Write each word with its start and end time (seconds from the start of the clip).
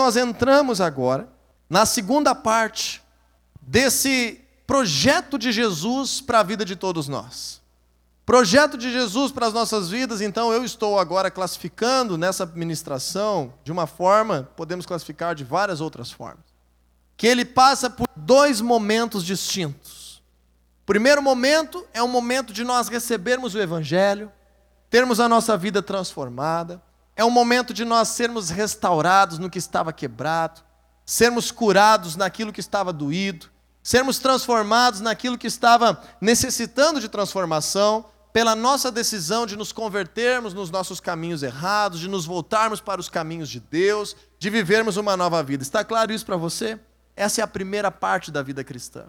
nós 0.00 0.16
entramos 0.16 0.80
agora 0.80 1.28
na 1.68 1.84
segunda 1.84 2.34
parte 2.34 3.02
desse 3.60 4.40
projeto 4.66 5.38
de 5.38 5.52
Jesus 5.52 6.22
para 6.22 6.40
a 6.40 6.42
vida 6.42 6.64
de 6.64 6.74
todos 6.74 7.06
nós. 7.06 7.60
Projeto 8.24 8.78
de 8.78 8.90
Jesus 8.90 9.30
para 9.30 9.46
as 9.46 9.52
nossas 9.52 9.90
vidas, 9.90 10.22
então 10.22 10.52
eu 10.52 10.64
estou 10.64 10.98
agora 10.98 11.30
classificando 11.30 12.16
nessa 12.16 12.46
ministração 12.46 13.52
de 13.62 13.70
uma 13.70 13.86
forma, 13.86 14.48
podemos 14.56 14.86
classificar 14.86 15.34
de 15.34 15.44
várias 15.44 15.82
outras 15.82 16.10
formas, 16.10 16.44
que 17.14 17.26
ele 17.26 17.44
passa 17.44 17.90
por 17.90 18.06
dois 18.16 18.60
momentos 18.60 19.22
distintos. 19.22 20.22
Primeiro 20.86 21.20
momento 21.20 21.86
é 21.92 22.02
o 22.02 22.08
momento 22.08 22.54
de 22.54 22.64
nós 22.64 22.88
recebermos 22.88 23.54
o 23.54 23.60
Evangelho, 23.60 24.32
termos 24.88 25.20
a 25.20 25.28
nossa 25.28 25.58
vida 25.58 25.82
transformada, 25.82 26.80
é 27.20 27.24
o 27.24 27.30
momento 27.30 27.74
de 27.74 27.84
nós 27.84 28.08
sermos 28.08 28.48
restaurados 28.48 29.38
no 29.38 29.50
que 29.50 29.58
estava 29.58 29.92
quebrado, 29.92 30.62
sermos 31.04 31.50
curados 31.50 32.16
naquilo 32.16 32.50
que 32.50 32.60
estava 32.60 32.94
doído, 32.94 33.50
sermos 33.82 34.18
transformados 34.18 35.02
naquilo 35.02 35.36
que 35.36 35.46
estava 35.46 36.02
necessitando 36.18 36.98
de 36.98 37.10
transformação, 37.10 38.06
pela 38.32 38.56
nossa 38.56 38.90
decisão 38.90 39.44
de 39.44 39.54
nos 39.54 39.70
convertermos 39.70 40.54
nos 40.54 40.70
nossos 40.70 40.98
caminhos 40.98 41.42
errados, 41.42 42.00
de 42.00 42.08
nos 42.08 42.24
voltarmos 42.24 42.80
para 42.80 43.02
os 43.02 43.10
caminhos 43.10 43.50
de 43.50 43.60
Deus, 43.60 44.16
de 44.38 44.48
vivermos 44.48 44.96
uma 44.96 45.14
nova 45.14 45.42
vida. 45.42 45.62
Está 45.62 45.84
claro 45.84 46.14
isso 46.14 46.24
para 46.24 46.38
você? 46.38 46.80
Essa 47.14 47.42
é 47.42 47.44
a 47.44 47.46
primeira 47.46 47.90
parte 47.90 48.30
da 48.30 48.42
vida 48.42 48.64
cristã. 48.64 49.04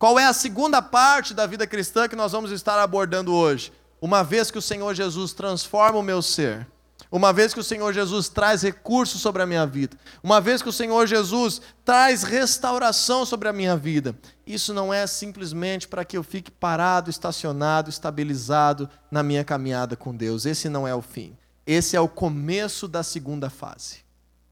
Qual 0.00 0.18
é 0.18 0.26
a 0.26 0.32
segunda 0.32 0.82
parte 0.82 1.32
da 1.32 1.46
vida 1.46 1.64
cristã 1.64 2.08
que 2.08 2.16
nós 2.16 2.32
vamos 2.32 2.50
estar 2.50 2.82
abordando 2.82 3.32
hoje? 3.32 3.72
Uma 4.00 4.24
vez 4.24 4.50
que 4.50 4.58
o 4.58 4.62
Senhor 4.62 4.92
Jesus 4.96 5.32
transforma 5.32 6.00
o 6.00 6.02
meu 6.02 6.20
ser, 6.20 6.66
uma 7.12 7.30
vez 7.30 7.52
que 7.52 7.60
o 7.60 7.64
Senhor 7.64 7.92
Jesus 7.92 8.30
traz 8.30 8.62
recursos 8.62 9.20
sobre 9.20 9.42
a 9.42 9.46
minha 9.46 9.66
vida, 9.66 9.98
uma 10.22 10.40
vez 10.40 10.62
que 10.62 10.68
o 10.70 10.72
Senhor 10.72 11.06
Jesus 11.06 11.60
traz 11.84 12.22
restauração 12.22 13.26
sobre 13.26 13.50
a 13.50 13.52
minha 13.52 13.76
vida, 13.76 14.16
isso 14.46 14.72
não 14.72 14.92
é 14.92 15.06
simplesmente 15.06 15.86
para 15.86 16.06
que 16.06 16.16
eu 16.16 16.22
fique 16.22 16.50
parado, 16.50 17.10
estacionado, 17.10 17.90
estabilizado 17.90 18.88
na 19.10 19.22
minha 19.22 19.44
caminhada 19.44 19.94
com 19.94 20.16
Deus. 20.16 20.46
Esse 20.46 20.70
não 20.70 20.88
é 20.88 20.94
o 20.94 21.02
fim. 21.02 21.36
Esse 21.66 21.96
é 21.96 22.00
o 22.00 22.08
começo 22.08 22.88
da 22.88 23.02
segunda 23.02 23.50
fase. 23.50 23.98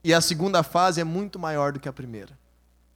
E 0.04 0.12
a 0.12 0.20
segunda 0.20 0.62
fase 0.62 1.00
é 1.00 1.04
muito 1.04 1.38
maior 1.38 1.72
do 1.72 1.80
que 1.80 1.88
a 1.88 1.92
primeira. 1.92 2.38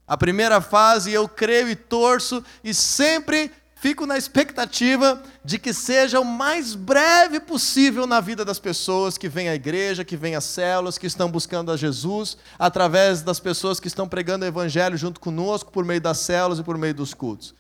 A 0.06 0.16
primeira 0.16 0.60
fase 0.60 1.10
eu 1.10 1.26
creio 1.26 1.70
e 1.70 1.74
torço 1.74 2.44
e 2.62 2.74
sempre 2.74 3.50
fico 3.84 4.06
na 4.06 4.16
expectativa 4.16 5.22
de 5.44 5.58
que 5.58 5.74
seja 5.74 6.18
o 6.18 6.24
mais 6.24 6.74
breve 6.74 7.38
possível 7.38 8.06
na 8.06 8.18
vida 8.18 8.42
das 8.42 8.58
pessoas 8.58 9.18
que 9.18 9.28
vêm 9.28 9.50
à 9.50 9.54
igreja, 9.54 10.02
que 10.02 10.16
vêm 10.16 10.34
às 10.34 10.44
células, 10.44 10.96
que 10.96 11.06
estão 11.06 11.30
buscando 11.30 11.70
a 11.70 11.76
Jesus, 11.76 12.38
através 12.58 13.20
das 13.20 13.38
pessoas 13.38 13.78
que 13.78 13.86
estão 13.86 14.08
pregando 14.08 14.46
o 14.46 14.48
evangelho 14.48 14.96
junto 14.96 15.20
conosco, 15.20 15.70
por 15.70 15.84
meio 15.84 16.00
das 16.00 16.16
células 16.16 16.60
e 16.60 16.62
por 16.62 16.78
meio 16.78 16.94
dos 16.94 17.12
cultos. 17.12 17.54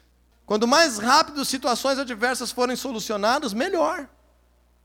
Quanto 0.46 0.66
mais 0.66 0.96
rápido 0.96 1.44
situações 1.44 1.98
adversas 1.98 2.50
forem 2.50 2.74
solucionadas, 2.74 3.52
melhor. 3.52 4.08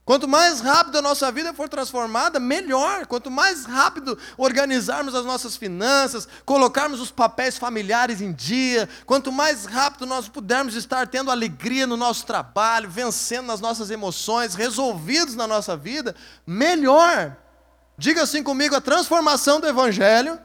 Quanto 0.10 0.28
mais 0.28 0.60
rápido 0.60 0.98
a 0.98 1.04
nossa 1.04 1.32
vida 1.32 1.54
for 1.54 1.70
transformada, 1.70 2.40
melhor. 2.40 3.06
Quanto 3.06 3.30
mais 3.30 3.66
rápido 3.66 4.18
organizarmos 4.40 5.14
as 5.14 5.24
nossas 5.24 5.56
finanças, 5.56 6.28
colocarmos 6.44 7.00
os 7.00 7.12
papéis 7.12 7.60
familiares 7.60 8.20
em 8.20 8.34
dia, 8.34 8.90
quanto 9.06 9.32
mais 9.32 9.66
rápido 9.66 10.08
nós 10.08 10.28
pudermos 10.28 10.74
estar 10.74 11.08
tendo 11.08 11.30
alegria 11.30 11.86
no 11.86 11.96
nosso 11.96 12.26
trabalho, 12.26 12.90
vencendo 12.90 13.46
nas 13.46 13.62
nossas 13.62 13.92
emoções, 13.92 14.56
resolvidos 14.56 15.36
na 15.36 15.46
nossa 15.46 15.78
vida, 15.78 16.16
melhor. 16.44 17.38
Diga 17.96 18.24
assim 18.24 18.42
comigo: 18.42 18.76
a 18.76 18.82
transformação 18.82 19.60
do 19.60 19.68
Evangelho 19.68 20.40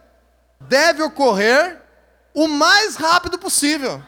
deve 0.61 1.03
ocorrer 1.03 1.81
o 2.35 2.47
mais 2.47 2.97
rápido 2.97 3.39
possível. 3.39 4.03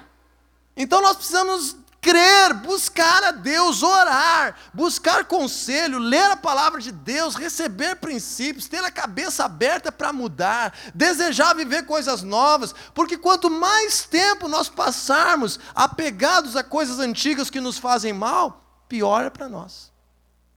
Então 0.76 1.00
nós 1.00 1.16
precisamos 1.16 1.76
crer, 2.06 2.54
buscar 2.54 3.24
a 3.24 3.32
Deus, 3.32 3.82
orar, 3.82 4.54
buscar 4.72 5.24
conselho, 5.24 5.98
ler 5.98 6.30
a 6.30 6.36
palavra 6.36 6.80
de 6.80 6.92
Deus, 6.92 7.34
receber 7.34 7.96
princípios, 7.96 8.68
ter 8.68 8.84
a 8.84 8.92
cabeça 8.92 9.44
aberta 9.44 9.90
para 9.90 10.12
mudar, 10.12 10.72
desejar 10.94 11.52
viver 11.56 11.84
coisas 11.84 12.22
novas, 12.22 12.72
porque 12.94 13.18
quanto 13.18 13.50
mais 13.50 14.04
tempo 14.04 14.46
nós 14.46 14.68
passarmos 14.68 15.58
apegados 15.74 16.54
a 16.54 16.62
coisas 16.62 17.00
antigas 17.00 17.50
que 17.50 17.60
nos 17.60 17.76
fazem 17.76 18.12
mal, 18.12 18.62
pior 18.88 19.24
é 19.24 19.30
para 19.30 19.48
nós. 19.48 19.90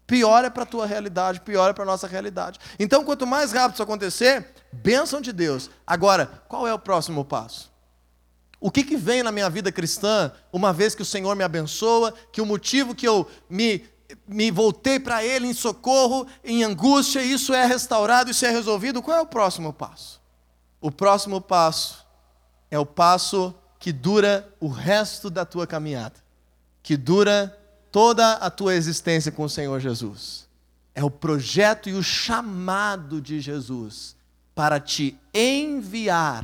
Pior 0.06 0.46
é 0.46 0.52
para 0.52 0.64
a 0.64 0.68
tua 0.68 0.86
realidade, 0.86 1.42
pior 1.42 1.72
é 1.72 1.74
para 1.74 1.84
a 1.84 1.88
nossa 1.88 2.08
realidade. 2.08 2.60
Então, 2.78 3.04
quanto 3.04 3.26
mais 3.26 3.52
rápido 3.52 3.74
isso 3.74 3.84
acontecer, 3.84 4.54
bênção 4.72 5.20
de 5.20 5.34
Deus. 5.34 5.70
Agora, 5.86 6.28
qual 6.48 6.68
é 6.68 6.74
o 6.74 6.80
próximo 6.80 7.26
passo? 7.26 7.69
O 8.60 8.70
que, 8.70 8.84
que 8.84 8.98
vem 8.98 9.24
na 9.24 9.32
minha 9.32 9.50
vida 9.50 9.72
cristã, 9.72 10.32
uma 10.52 10.74
vez 10.74 10.94
que 10.94 11.02
o 11.02 11.06
Senhor 11.06 11.36
me 11.36 11.44
abençoa, 11.44 12.14
que 12.32 12.42
o 12.42 12.46
motivo 12.46 12.94
que 12.94 13.08
eu 13.08 13.30
me, 13.50 13.86
me 14.28 14.52
voltei 14.52 15.00
para 15.00 15.24
Ele 15.24 15.48
em 15.48 15.54
socorro, 15.54 16.28
em 16.44 16.64
angústia, 16.64 17.22
isso 17.22 17.54
é 17.54 17.66
restaurado, 17.66 18.30
isso 18.30 18.46
é 18.46 18.50
resolvido, 18.50 19.02
qual 19.02 19.18
é 19.18 19.22
o 19.22 19.26
próximo 19.26 19.72
passo? 19.72 20.20
O 20.82 20.92
próximo 20.92 21.40
passo 21.40 22.06
é 22.70 22.78
o 22.78 22.86
passo 22.86 23.56
que 23.80 23.94
dura 23.94 24.48
o 24.60 24.68
resto 24.68 25.30
da 25.30 25.46
tua 25.46 25.66
caminhada, 25.66 26.16
que 26.84 26.98
dura 26.98 27.58
toda 27.92 28.34
a 28.34 28.50
tua 28.50 28.76
existência 28.76 29.32
com 29.32 29.44
o 29.44 29.50
Senhor 29.50 29.80
Jesus. 29.80 30.50
É 30.94 31.04
o 31.04 31.10
projeto 31.10 31.88
e 31.88 31.94
o 31.94 32.04
chamado 32.04 33.22
de 33.22 33.40
Jesus 33.40 34.18
para 34.54 34.82
te 34.82 35.18
enviar 35.34 36.44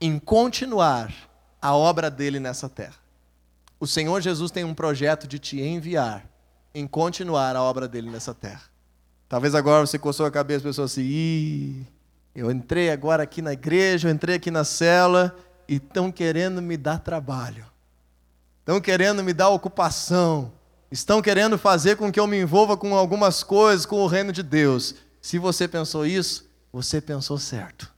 em 0.00 0.18
continuar 0.18 1.12
a 1.60 1.74
obra 1.74 2.10
dele 2.10 2.38
nessa 2.38 2.68
terra. 2.68 2.96
O 3.78 3.86
Senhor 3.86 4.20
Jesus 4.20 4.50
tem 4.50 4.64
um 4.64 4.74
projeto 4.74 5.26
de 5.26 5.38
te 5.38 5.60
enviar 5.60 6.26
em 6.74 6.86
continuar 6.86 7.56
a 7.56 7.62
obra 7.62 7.88
dele 7.88 8.10
nessa 8.10 8.34
terra. 8.34 8.62
Talvez 9.28 9.54
agora 9.54 9.86
você 9.86 9.98
coçou 9.98 10.26
a 10.26 10.30
cabeça 10.30 10.60
e 10.60 10.68
pensou 10.68 10.84
assim: 10.84 11.02
Ih, 11.02 11.86
eu 12.34 12.50
entrei 12.50 12.90
agora 12.90 13.22
aqui 13.22 13.42
na 13.42 13.52
igreja, 13.52 14.08
eu 14.08 14.12
entrei 14.12 14.36
aqui 14.36 14.50
na 14.50 14.64
cela 14.64 15.36
e 15.66 15.76
estão 15.76 16.12
querendo 16.12 16.62
me 16.62 16.76
dar 16.76 16.98
trabalho, 16.98 17.64
estão 18.60 18.80
querendo 18.80 19.24
me 19.24 19.32
dar 19.32 19.48
ocupação, 19.48 20.52
estão 20.90 21.20
querendo 21.20 21.58
fazer 21.58 21.96
com 21.96 22.12
que 22.12 22.20
eu 22.20 22.26
me 22.26 22.38
envolva 22.38 22.76
com 22.76 22.94
algumas 22.94 23.42
coisas, 23.42 23.86
com 23.86 24.00
o 24.00 24.06
reino 24.06 24.32
de 24.32 24.42
Deus. 24.42 24.94
Se 25.20 25.38
você 25.38 25.66
pensou 25.66 26.06
isso, 26.06 26.48
você 26.72 27.00
pensou 27.00 27.38
certo. 27.38 27.95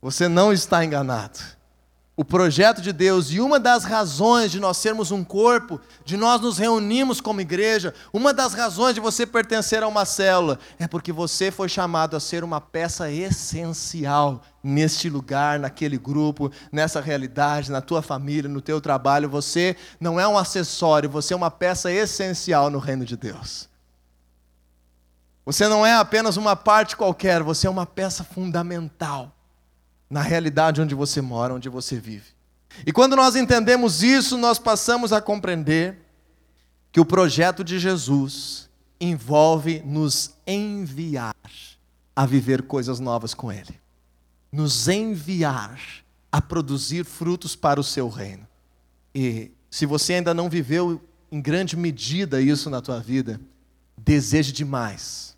Você 0.00 0.28
não 0.28 0.52
está 0.52 0.84
enganado. 0.84 1.38
O 2.20 2.24
projeto 2.24 2.82
de 2.82 2.92
Deus 2.92 3.30
e 3.30 3.40
uma 3.40 3.58
das 3.58 3.82
razões 3.82 4.50
de 4.50 4.60
nós 4.60 4.76
sermos 4.76 5.10
um 5.10 5.24
corpo, 5.24 5.80
de 6.04 6.18
nós 6.18 6.38
nos 6.38 6.58
reunirmos 6.58 7.18
como 7.18 7.40
igreja, 7.40 7.94
uma 8.12 8.34
das 8.34 8.52
razões 8.52 8.94
de 8.94 9.00
você 9.00 9.24
pertencer 9.24 9.82
a 9.82 9.88
uma 9.88 10.04
célula 10.04 10.58
é 10.78 10.86
porque 10.86 11.12
você 11.12 11.50
foi 11.50 11.66
chamado 11.66 12.14
a 12.14 12.20
ser 12.20 12.44
uma 12.44 12.60
peça 12.60 13.10
essencial 13.10 14.42
neste 14.62 15.08
lugar, 15.08 15.58
naquele 15.58 15.96
grupo, 15.96 16.52
nessa 16.70 17.00
realidade, 17.00 17.70
na 17.70 17.80
tua 17.80 18.02
família, 18.02 18.50
no 18.50 18.60
teu 18.60 18.82
trabalho. 18.82 19.30
Você 19.30 19.74
não 19.98 20.20
é 20.20 20.28
um 20.28 20.36
acessório, 20.36 21.08
você 21.08 21.32
é 21.32 21.36
uma 21.36 21.50
peça 21.50 21.90
essencial 21.90 22.68
no 22.68 22.78
reino 22.78 23.06
de 23.06 23.16
Deus. 23.16 23.66
Você 25.46 25.66
não 25.68 25.86
é 25.86 25.94
apenas 25.94 26.36
uma 26.36 26.54
parte 26.54 26.98
qualquer, 26.98 27.42
você 27.42 27.66
é 27.66 27.70
uma 27.70 27.86
peça 27.86 28.22
fundamental 28.22 29.34
na 30.10 30.22
realidade 30.22 30.82
onde 30.82 30.94
você 30.94 31.20
mora, 31.20 31.54
onde 31.54 31.68
você 31.68 31.98
vive. 32.00 32.26
E 32.84 32.92
quando 32.92 33.14
nós 33.14 33.36
entendemos 33.36 34.02
isso, 34.02 34.36
nós 34.36 34.58
passamos 34.58 35.12
a 35.12 35.20
compreender 35.20 35.96
que 36.90 37.00
o 37.00 37.04
projeto 37.04 37.62
de 37.62 37.78
Jesus 37.78 38.68
envolve 39.00 39.80
nos 39.86 40.34
enviar 40.46 41.34
a 42.14 42.26
viver 42.26 42.62
coisas 42.62 42.98
novas 42.98 43.32
com 43.32 43.52
Ele, 43.52 43.80
nos 44.50 44.88
enviar 44.88 45.80
a 46.32 46.40
produzir 46.42 47.04
frutos 47.04 47.54
para 47.54 47.78
o 47.80 47.84
seu 47.84 48.08
reino. 48.08 48.46
E 49.14 49.52
se 49.70 49.86
você 49.86 50.14
ainda 50.14 50.34
não 50.34 50.50
viveu 50.50 51.00
em 51.30 51.40
grande 51.40 51.76
medida 51.76 52.40
isso 52.40 52.68
na 52.68 52.80
tua 52.80 52.98
vida, 52.98 53.40
deseje 53.96 54.52
demais, 54.52 55.36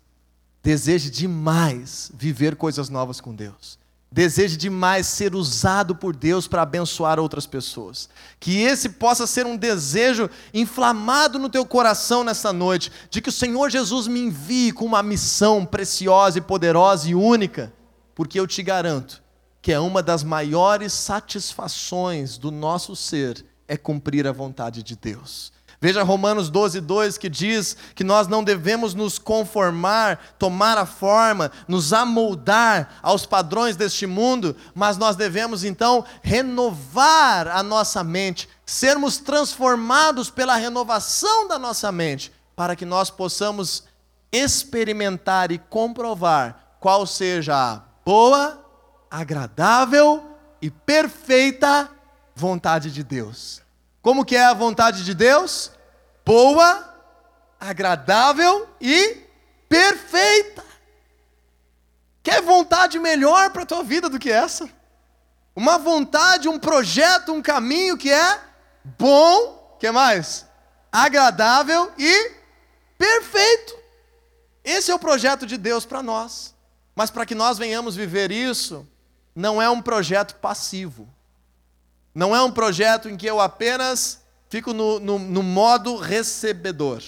deseje 0.63 1.11
demais 1.11 2.11
viver 2.15 2.55
coisas 2.55 2.89
novas 2.89 3.21
com 3.21 3.35
Deus 3.35 3.82
deseje 4.13 4.55
demais 4.55 5.07
ser 5.07 5.33
usado 5.33 5.95
por 5.95 6.15
Deus 6.15 6.47
para 6.47 6.61
abençoar 6.61 7.19
outras 7.19 7.47
pessoas. 7.47 8.07
Que 8.39 8.61
esse 8.61 8.89
possa 8.89 9.25
ser 9.25 9.47
um 9.47 9.57
desejo 9.57 10.29
inflamado 10.53 11.39
no 11.39 11.49
teu 11.49 11.65
coração 11.65 12.23
nessa 12.23 12.53
noite, 12.53 12.91
de 13.09 13.19
que 13.19 13.29
o 13.29 13.31
Senhor 13.31 13.71
Jesus 13.71 14.05
me 14.05 14.19
envie 14.19 14.71
com 14.71 14.85
uma 14.85 15.01
missão 15.01 15.65
preciosa 15.65 16.37
e 16.37 16.41
poderosa 16.41 17.09
e 17.09 17.15
única, 17.15 17.73
porque 18.13 18.39
eu 18.39 18.45
te 18.45 18.61
garanto 18.61 19.23
que 19.63 19.71
é 19.71 19.79
uma 19.79 20.03
das 20.03 20.23
maiores 20.23 20.93
satisfações 20.93 22.37
do 22.37 22.51
nosso 22.51 22.95
ser 22.95 23.43
é 23.65 23.77
cumprir 23.77 24.27
a 24.27 24.31
vontade 24.31 24.83
de 24.83 24.93
Deus. 24.95 25.52
Veja 25.83 26.01
Romanos 26.01 26.49
12, 26.49 26.79
2 26.79 27.17
que 27.17 27.27
diz 27.27 27.75
que 27.93 28.05
nós 28.05 28.25
não 28.25 28.41
devemos 28.41 28.93
nos 28.93 29.19
conformar, 29.19 30.17
tomar 30.39 30.77
a 30.77 30.85
forma, 30.85 31.51
nos 31.67 31.91
amoldar 31.91 32.99
aos 33.01 33.25
padrões 33.25 33.75
deste 33.75 34.07
mundo, 34.07 34.55
mas 34.73 34.95
nós 34.95 35.17
devemos 35.17 35.65
então 35.65 36.05
renovar 36.21 37.49
a 37.49 37.61
nossa 37.61 38.01
mente, 38.01 38.47
sermos 38.65 39.17
transformados 39.17 40.29
pela 40.29 40.55
renovação 40.55 41.49
da 41.49 41.59
nossa 41.59 41.91
mente, 41.91 42.31
para 42.55 42.77
que 42.77 42.85
nós 42.85 43.09
possamos 43.09 43.83
experimentar 44.31 45.51
e 45.51 45.57
comprovar 45.57 46.77
qual 46.79 47.05
seja 47.05 47.57
a 47.57 47.81
boa, 48.05 48.65
agradável 49.11 50.23
e 50.61 50.71
perfeita 50.71 51.89
vontade 52.33 52.89
de 52.89 53.03
Deus. 53.03 53.62
Como 54.03 54.25
que 54.25 54.35
é 54.35 54.43
a 54.43 54.53
vontade 54.53 55.05
de 55.05 55.13
Deus? 55.13 55.71
Boa, 56.25 56.93
agradável 57.57 58.67
e 58.79 59.21
perfeita. 59.69 60.61
Quer 62.21 62.41
vontade 62.41 62.99
melhor 62.99 63.51
para 63.51 63.63
a 63.63 63.65
tua 63.65 63.81
vida 63.81 64.09
do 64.09 64.19
que 64.19 64.29
essa? 64.29 64.69
Uma 65.55 65.77
vontade, 65.77 66.49
um 66.49 66.59
projeto, 66.59 67.31
um 67.31 67.41
caminho 67.41 67.97
que 67.97 68.11
é 68.11 68.41
bom, 68.83 69.77
que 69.79 69.89
mais? 69.89 70.45
Agradável 70.91 71.89
e 71.97 72.31
perfeito. 72.97 73.73
Esse 74.65 74.91
é 74.91 74.95
o 74.95 74.99
projeto 74.99 75.45
de 75.45 75.57
Deus 75.57 75.85
para 75.85 76.03
nós. 76.03 76.53
Mas 76.93 77.09
para 77.09 77.25
que 77.25 77.33
nós 77.33 77.57
venhamos 77.57 77.95
viver 77.95 78.33
isso, 78.33 78.85
não 79.33 79.61
é 79.61 79.69
um 79.69 79.81
projeto 79.81 80.35
passivo. 80.35 81.07
Não 82.13 82.35
é 82.35 82.41
um 82.43 82.51
projeto 82.51 83.09
em 83.09 83.17
que 83.17 83.25
eu 83.25 83.39
apenas 83.39 84.21
fico 84.49 84.73
no, 84.73 84.99
no, 84.99 85.17
no 85.17 85.41
modo 85.41 85.97
recebedor, 85.97 87.01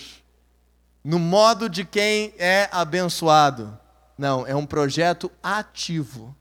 no 1.04 1.20
modo 1.20 1.70
de 1.70 1.86
quem 1.86 2.34
é 2.38 2.68
abençoado. 2.72 3.78
Não, 4.18 4.48
é 4.48 4.56
um 4.56 4.66
projeto 4.66 5.32
ativo. 5.44 6.36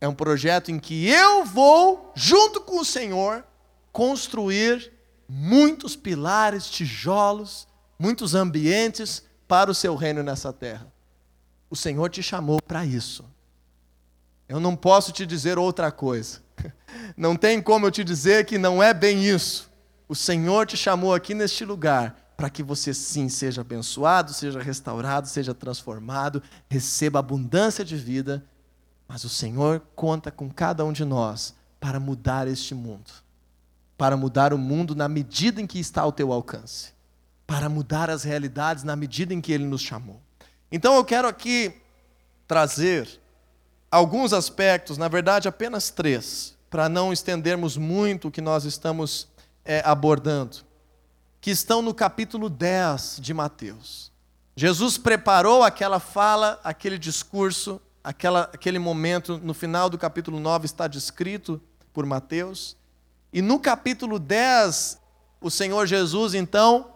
É 0.00 0.06
um 0.06 0.14
projeto 0.14 0.70
em 0.70 0.78
que 0.78 1.08
eu 1.08 1.44
vou, 1.44 2.12
junto 2.14 2.60
com 2.60 2.80
o 2.80 2.84
Senhor, 2.84 3.44
construir 3.90 4.92
muitos 5.28 5.96
pilares, 5.96 6.70
tijolos, 6.70 7.66
muitos 7.98 8.34
ambientes 8.34 9.24
para 9.48 9.70
o 9.70 9.74
seu 9.74 9.96
reino 9.96 10.22
nessa 10.22 10.52
terra. 10.52 10.92
O 11.68 11.74
Senhor 11.74 12.08
te 12.10 12.22
chamou 12.22 12.60
para 12.62 12.84
isso. 12.84 13.24
Eu 14.48 14.60
não 14.60 14.76
posso 14.76 15.12
te 15.12 15.26
dizer 15.26 15.58
outra 15.58 15.90
coisa. 15.90 16.40
Não 17.16 17.36
tem 17.36 17.60
como 17.60 17.86
eu 17.86 17.90
te 17.90 18.02
dizer 18.02 18.46
que 18.46 18.58
não 18.58 18.82
é 18.82 18.92
bem 18.92 19.24
isso. 19.24 19.70
O 20.08 20.14
Senhor 20.14 20.66
te 20.66 20.76
chamou 20.76 21.14
aqui 21.14 21.34
neste 21.34 21.64
lugar 21.64 22.16
para 22.36 22.50
que 22.50 22.62
você 22.62 22.92
sim 22.92 23.28
seja 23.28 23.62
abençoado, 23.62 24.32
seja 24.32 24.60
restaurado, 24.60 25.26
seja 25.26 25.54
transformado, 25.54 26.42
receba 26.68 27.18
abundância 27.18 27.84
de 27.84 27.96
vida. 27.96 28.44
Mas 29.08 29.24
o 29.24 29.28
Senhor 29.28 29.82
conta 29.94 30.30
com 30.30 30.50
cada 30.50 30.84
um 30.84 30.92
de 30.92 31.04
nós 31.04 31.54
para 31.80 31.98
mudar 31.98 32.46
este 32.46 32.74
mundo. 32.74 33.10
Para 33.96 34.16
mudar 34.16 34.52
o 34.52 34.58
mundo 34.58 34.94
na 34.94 35.08
medida 35.08 35.60
em 35.60 35.66
que 35.66 35.78
está 35.78 36.02
ao 36.02 36.12
teu 36.12 36.32
alcance. 36.32 36.92
Para 37.46 37.68
mudar 37.68 38.10
as 38.10 38.24
realidades 38.24 38.84
na 38.84 38.96
medida 38.96 39.32
em 39.32 39.40
que 39.40 39.52
Ele 39.52 39.64
nos 39.64 39.82
chamou. 39.82 40.20
Então 40.70 40.94
eu 40.96 41.04
quero 41.04 41.28
aqui 41.28 41.72
trazer 42.46 43.20
alguns 43.96 44.34
aspectos, 44.34 44.98
na 44.98 45.08
verdade 45.08 45.48
apenas 45.48 45.90
três, 45.90 46.54
para 46.68 46.86
não 46.88 47.12
estendermos 47.12 47.78
muito 47.78 48.28
o 48.28 48.30
que 48.30 48.42
nós 48.42 48.64
estamos 48.64 49.26
é, 49.64 49.82
abordando, 49.84 50.58
que 51.40 51.50
estão 51.50 51.80
no 51.80 51.94
capítulo 51.94 52.50
10 52.50 53.18
de 53.20 53.32
Mateus. 53.32 54.12
Jesus 54.54 54.98
preparou 54.98 55.62
aquela 55.62 55.98
fala, 55.98 56.60
aquele 56.62 56.98
discurso, 56.98 57.80
aquela, 58.04 58.50
aquele 58.52 58.78
momento, 58.78 59.38
no 59.38 59.54
final 59.54 59.88
do 59.88 59.96
capítulo 59.96 60.38
9 60.38 60.66
está 60.66 60.86
descrito 60.86 61.60
por 61.92 62.04
Mateus. 62.04 62.76
E 63.32 63.40
no 63.40 63.58
capítulo 63.58 64.18
10, 64.18 64.98
o 65.40 65.50
Senhor 65.50 65.86
Jesus 65.86 66.34
então 66.34 66.90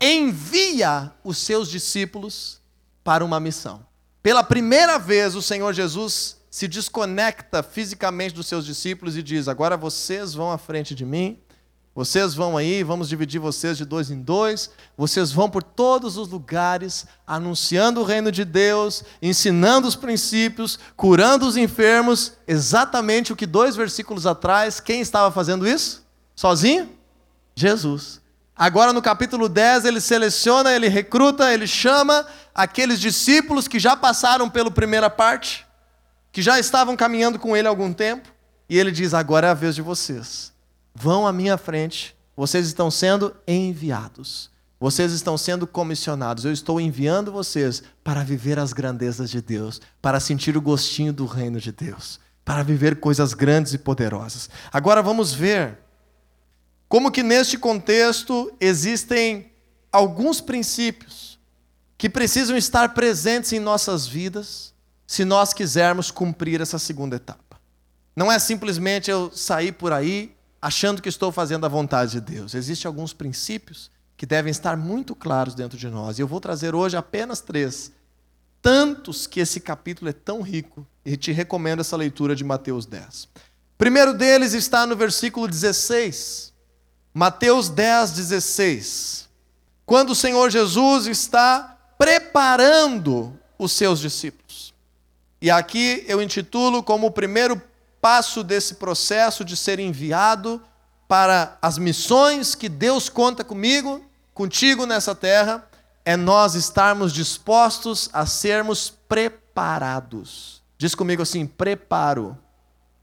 envia 0.00 1.12
os 1.24 1.38
seus 1.38 1.68
discípulos 1.68 2.60
para 3.02 3.24
uma 3.24 3.40
missão. 3.40 3.84
Pela 4.22 4.42
primeira 4.42 4.98
vez, 4.98 5.34
o 5.34 5.42
Senhor 5.42 5.72
Jesus 5.72 6.35
se 6.56 6.66
desconecta 6.66 7.62
fisicamente 7.62 8.34
dos 8.34 8.46
seus 8.46 8.64
discípulos 8.64 9.14
e 9.14 9.22
diz: 9.22 9.46
Agora 9.46 9.76
vocês 9.76 10.32
vão 10.32 10.50
à 10.50 10.56
frente 10.56 10.94
de 10.94 11.04
mim, 11.04 11.38
vocês 11.94 12.32
vão 12.32 12.56
aí, 12.56 12.82
vamos 12.82 13.10
dividir 13.10 13.38
vocês 13.38 13.76
de 13.76 13.84
dois 13.84 14.10
em 14.10 14.22
dois, 14.22 14.70
vocês 14.96 15.30
vão 15.30 15.50
por 15.50 15.62
todos 15.62 16.16
os 16.16 16.28
lugares, 16.28 17.06
anunciando 17.26 18.00
o 18.00 18.04
reino 18.04 18.32
de 18.32 18.42
Deus, 18.42 19.04
ensinando 19.20 19.86
os 19.86 19.94
princípios, 19.94 20.78
curando 20.96 21.46
os 21.46 21.58
enfermos, 21.58 22.32
exatamente 22.48 23.34
o 23.34 23.36
que 23.36 23.44
dois 23.44 23.76
versículos 23.76 24.26
atrás, 24.26 24.80
quem 24.80 25.02
estava 25.02 25.30
fazendo 25.30 25.68
isso? 25.68 26.06
Sozinho? 26.34 26.88
Jesus. 27.54 28.18
Agora 28.56 28.94
no 28.94 29.02
capítulo 29.02 29.46
10, 29.46 29.84
ele 29.84 30.00
seleciona, 30.00 30.72
ele 30.72 30.88
recruta, 30.88 31.52
ele 31.52 31.66
chama 31.66 32.26
aqueles 32.54 32.98
discípulos 32.98 33.68
que 33.68 33.78
já 33.78 33.94
passaram 33.94 34.48
pela 34.48 34.70
primeira 34.70 35.10
parte 35.10 35.65
que 36.36 36.42
já 36.42 36.60
estavam 36.60 36.94
caminhando 36.94 37.38
com 37.38 37.56
ele 37.56 37.66
há 37.66 37.70
algum 37.70 37.90
tempo, 37.94 38.28
e 38.68 38.78
ele 38.78 38.92
diz: 38.92 39.14
Agora 39.14 39.46
é 39.46 39.50
a 39.50 39.54
vez 39.54 39.74
de 39.74 39.80
vocês. 39.80 40.52
Vão 40.94 41.26
à 41.26 41.32
minha 41.32 41.56
frente, 41.56 42.14
vocês 42.36 42.66
estão 42.66 42.90
sendo 42.90 43.34
enviados. 43.48 44.50
Vocês 44.78 45.12
estão 45.12 45.38
sendo 45.38 45.66
comissionados. 45.66 46.44
Eu 46.44 46.52
estou 46.52 46.78
enviando 46.78 47.32
vocês 47.32 47.82
para 48.04 48.22
viver 48.22 48.58
as 48.58 48.74
grandezas 48.74 49.30
de 49.30 49.40
Deus, 49.40 49.80
para 50.02 50.20
sentir 50.20 50.58
o 50.58 50.60
gostinho 50.60 51.10
do 51.10 51.24
reino 51.24 51.58
de 51.58 51.72
Deus, 51.72 52.20
para 52.44 52.62
viver 52.62 53.00
coisas 53.00 53.32
grandes 53.32 53.72
e 53.72 53.78
poderosas. 53.78 54.50
Agora 54.70 55.00
vamos 55.00 55.32
ver 55.32 55.78
como 56.86 57.10
que 57.10 57.22
neste 57.22 57.56
contexto 57.56 58.52
existem 58.60 59.52
alguns 59.90 60.42
princípios 60.42 61.38
que 61.96 62.10
precisam 62.10 62.58
estar 62.58 62.92
presentes 62.92 63.54
em 63.54 63.58
nossas 63.58 64.06
vidas 64.06 64.75
se 65.06 65.24
nós 65.24 65.52
quisermos 65.52 66.10
cumprir 66.10 66.60
essa 66.60 66.78
segunda 66.78 67.16
etapa. 67.16 67.60
Não 68.14 68.32
é 68.32 68.38
simplesmente 68.38 69.10
eu 69.10 69.30
sair 69.30 69.72
por 69.72 69.92
aí 69.92 70.34
achando 70.60 71.00
que 71.00 71.08
estou 71.08 71.30
fazendo 71.30 71.66
a 71.66 71.68
vontade 71.68 72.12
de 72.12 72.20
Deus. 72.20 72.54
Existem 72.54 72.88
alguns 72.88 73.12
princípios 73.12 73.90
que 74.16 74.26
devem 74.26 74.50
estar 74.50 74.76
muito 74.76 75.14
claros 75.14 75.54
dentro 75.54 75.76
de 75.76 75.88
nós. 75.88 76.18
E 76.18 76.22
eu 76.22 76.26
vou 76.26 76.40
trazer 76.40 76.74
hoje 76.74 76.96
apenas 76.96 77.40
três. 77.40 77.92
Tantos 78.62 79.26
que 79.26 79.38
esse 79.38 79.60
capítulo 79.60 80.08
é 80.08 80.12
tão 80.12 80.40
rico, 80.40 80.86
e 81.04 81.16
te 81.16 81.30
recomendo 81.30 81.80
essa 81.80 81.96
leitura 81.96 82.34
de 82.34 82.42
Mateus 82.42 82.84
10. 82.84 83.24
O 83.24 83.28
primeiro 83.78 84.12
deles 84.12 84.54
está 84.54 84.86
no 84.86 84.96
versículo 84.96 85.46
16. 85.46 86.52
Mateus 87.14 87.68
10, 87.68 88.10
16. 88.12 89.28
Quando 89.84 90.10
o 90.10 90.14
Senhor 90.14 90.50
Jesus 90.50 91.06
está 91.06 91.78
preparando 91.96 93.38
os 93.56 93.72
seus 93.72 94.00
discípulos. 94.00 94.65
E 95.40 95.50
aqui 95.50 96.04
eu 96.08 96.22
intitulo 96.22 96.82
como 96.82 97.08
o 97.08 97.10
primeiro 97.10 97.60
passo 98.00 98.42
desse 98.42 98.76
processo 98.76 99.44
de 99.44 99.56
ser 99.56 99.78
enviado 99.78 100.62
para 101.08 101.56
as 101.60 101.78
missões 101.78 102.54
que 102.54 102.68
Deus 102.68 103.08
conta 103.08 103.44
comigo, 103.44 104.04
contigo 104.32 104.86
nessa 104.86 105.14
terra, 105.14 105.68
é 106.04 106.16
nós 106.16 106.54
estarmos 106.54 107.12
dispostos 107.12 108.08
a 108.12 108.24
sermos 108.24 108.90
preparados. 109.08 110.62
Diz 110.78 110.94
comigo 110.94 111.22
assim: 111.22 111.46
preparo. 111.46 112.36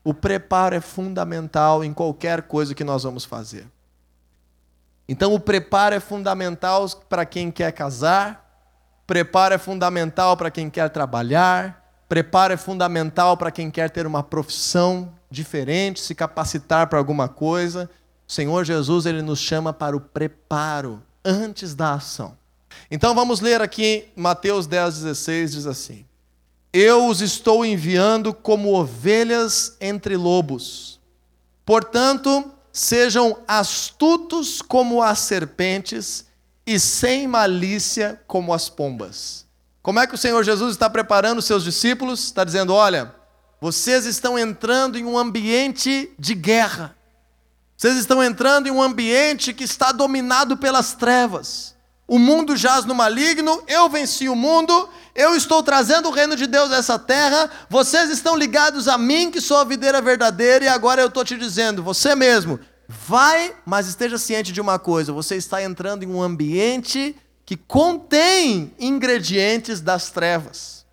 O 0.04 0.14
preparo 0.14 0.76
é 0.76 0.82
fundamental 0.82 1.84
em 1.84 1.94
qualquer 1.94 2.44
coisa 2.44 2.76
que 2.76 2.84
nós 2.84 3.04
vamos 3.04 3.24
fazer. 3.24 3.68
Então, 5.08 5.34
o 5.34 5.40
preparo 5.40 5.96
é 5.96 6.00
fundamental 6.00 6.90
para 7.10 7.26
quem 7.26 7.52
quer 7.52 7.72
casar, 7.72 8.70
preparo 9.06 9.54
é 9.54 9.58
fundamental 9.58 10.36
para 10.36 10.52
quem 10.52 10.70
quer 10.70 10.90
trabalhar, 10.90 11.83
Preparo 12.14 12.54
é 12.54 12.58
fundamental 12.58 13.36
para 13.36 13.50
quem 13.50 13.72
quer 13.72 13.90
ter 13.90 14.06
uma 14.06 14.22
profissão 14.22 15.12
diferente, 15.32 16.00
se 16.00 16.14
capacitar 16.14 16.88
para 16.88 17.00
alguma 17.00 17.28
coisa. 17.28 17.90
O 18.28 18.32
Senhor 18.32 18.64
Jesus 18.64 19.08
ele 19.08 19.24
nos 19.24 19.40
chama 19.40 19.74
para 19.74 19.98
o 19.98 20.00
preparo 20.00 21.02
antes 21.26 21.74
da 21.74 21.94
ação. 21.94 22.38
Então 22.92 23.16
vamos 23.16 23.40
ler 23.40 23.64
aqui 23.64 24.10
Mateus 24.16 24.68
10, 24.68 25.00
16, 25.00 25.52
diz 25.54 25.66
assim: 25.66 26.06
Eu 26.72 27.08
os 27.08 27.20
estou 27.20 27.66
enviando 27.66 28.32
como 28.32 28.76
ovelhas 28.76 29.76
entre 29.82 30.16
lobos. 30.16 31.02
Portanto, 31.66 32.46
sejam 32.72 33.40
astutos 33.48 34.62
como 34.62 35.02
as 35.02 35.18
serpentes 35.18 36.28
e 36.64 36.80
sem 36.80 37.28
malícia 37.28 38.22
como 38.28 38.54
as 38.54 38.70
pombas. 38.70 39.43
Como 39.84 40.00
é 40.00 40.08
que 40.08 40.16
o 40.16 40.18
Senhor 40.18 40.42
Jesus 40.46 40.72
está 40.72 40.90
preparando 40.90 41.40
os 41.40 41.46
seus 41.46 41.62
discípulos? 41.62 42.24
Está 42.24 42.46
dizendo: 42.46 42.74
olha, 42.74 43.14
vocês 43.60 44.06
estão 44.06 44.40
entrando 44.40 44.98
em 44.98 45.04
um 45.04 45.18
ambiente 45.18 46.10
de 46.18 46.34
guerra. 46.34 46.96
Vocês 47.76 47.98
estão 47.98 48.24
entrando 48.24 48.68
em 48.68 48.72
um 48.72 48.82
ambiente 48.82 49.54
que 49.54 49.66
está 49.66 49.92
dominado 49.92 50.56
pelas 50.56 50.94
trevas. 50.94 51.76
O 52.08 52.18
mundo 52.18 52.56
jaz 52.56 52.86
no 52.86 52.96
maligno, 52.96 53.62
eu 53.68 53.90
venci 53.90 54.30
o 54.30 54.36
mundo, 54.36 54.90
eu 55.14 55.36
estou 55.36 55.62
trazendo 55.62 56.08
o 56.08 56.12
reino 56.12 56.36
de 56.36 56.48
Deus 56.48 56.72
a 56.72 56.78
essa 56.78 57.00
terra, 57.00 57.50
vocês 57.70 58.10
estão 58.10 58.38
ligados 58.38 58.88
a 58.88 58.98
mim, 58.98 59.32
que 59.32 59.42
sou 59.42 59.58
a 59.58 59.64
videira 59.64 60.02
verdadeira, 60.02 60.66
e 60.66 60.68
agora 60.68 61.02
eu 61.02 61.08
estou 61.08 61.26
te 61.26 61.38
dizendo, 61.38 61.82
você 61.82 62.14
mesmo, 62.14 62.60
vai, 62.88 63.54
mas 63.66 63.88
esteja 63.88 64.18
ciente 64.18 64.54
de 64.54 64.62
uma 64.62 64.80
coisa: 64.80 65.12
você 65.12 65.36
está 65.36 65.62
entrando 65.62 66.04
em 66.04 66.08
um 66.08 66.22
ambiente 66.22 67.16
que 67.46 67.58
contém 67.58 68.74
ingredientes 68.80 69.82
das 69.82 70.10
trevas. 70.10 70.86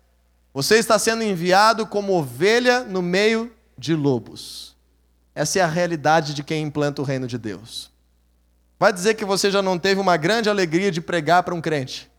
Você 0.53 0.75
está 0.75 0.99
sendo 0.99 1.23
enviado 1.23 1.85
como 1.85 2.13
ovelha 2.13 2.83
no 2.83 3.01
meio 3.01 3.51
de 3.77 3.95
lobos. 3.95 4.75
Essa 5.33 5.59
é 5.59 5.61
a 5.61 5.67
realidade 5.67 6.33
de 6.33 6.43
quem 6.43 6.63
implanta 6.63 7.01
o 7.01 7.05
reino 7.05 7.25
de 7.25 7.37
Deus. 7.37 7.89
Vai 8.77 8.91
dizer 8.91 9.13
que 9.13 9.23
você 9.23 9.49
já 9.49 9.61
não 9.61 9.79
teve 9.79 10.01
uma 10.01 10.17
grande 10.17 10.49
alegria 10.49 10.91
de 10.91 10.99
pregar 10.99 11.43
para 11.43 11.55
um 11.55 11.61
crente. 11.61 12.11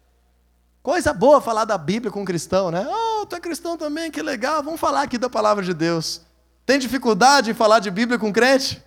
Coisa 0.83 1.13
boa 1.13 1.41
falar 1.41 1.65
da 1.65 1.77
Bíblia 1.77 2.11
com 2.11 2.23
um 2.23 2.25
cristão, 2.25 2.71
né? 2.71 2.87
Oh, 2.89 3.27
tu 3.27 3.37
é 3.37 3.41
cristão 3.41 3.77
também, 3.77 4.11
que 4.11 4.23
legal, 4.23 4.63
vamos 4.63 4.81
falar 4.81 5.03
aqui 5.03 5.19
da 5.19 5.29
palavra 5.29 5.63
de 5.63 5.75
Deus. 5.75 6.23
Tem 6.65 6.79
dificuldade 6.79 7.51
em 7.51 7.55
falar 7.55 7.81
de 7.81 7.91
Bíblia 7.91 8.19
com 8.19 8.33
crente? 8.33 8.83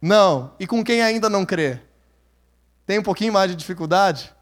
Não. 0.00 0.54
E 0.58 0.66
com 0.66 0.82
quem 0.82 1.02
ainda 1.02 1.28
não 1.28 1.44
crê? 1.44 1.80
Tem 2.86 2.98
um 2.98 3.02
pouquinho 3.02 3.32
mais 3.32 3.50
de 3.50 3.56
dificuldade? 3.56 4.34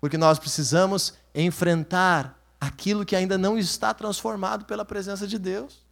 Porque 0.00 0.18
nós 0.18 0.38
precisamos 0.38 1.14
enfrentar 1.34 2.38
aquilo 2.60 3.04
que 3.04 3.16
ainda 3.16 3.38
não 3.38 3.58
está 3.58 3.94
transformado 3.94 4.64
pela 4.64 4.84
presença 4.84 5.26
de 5.26 5.38
Deus. 5.38 5.86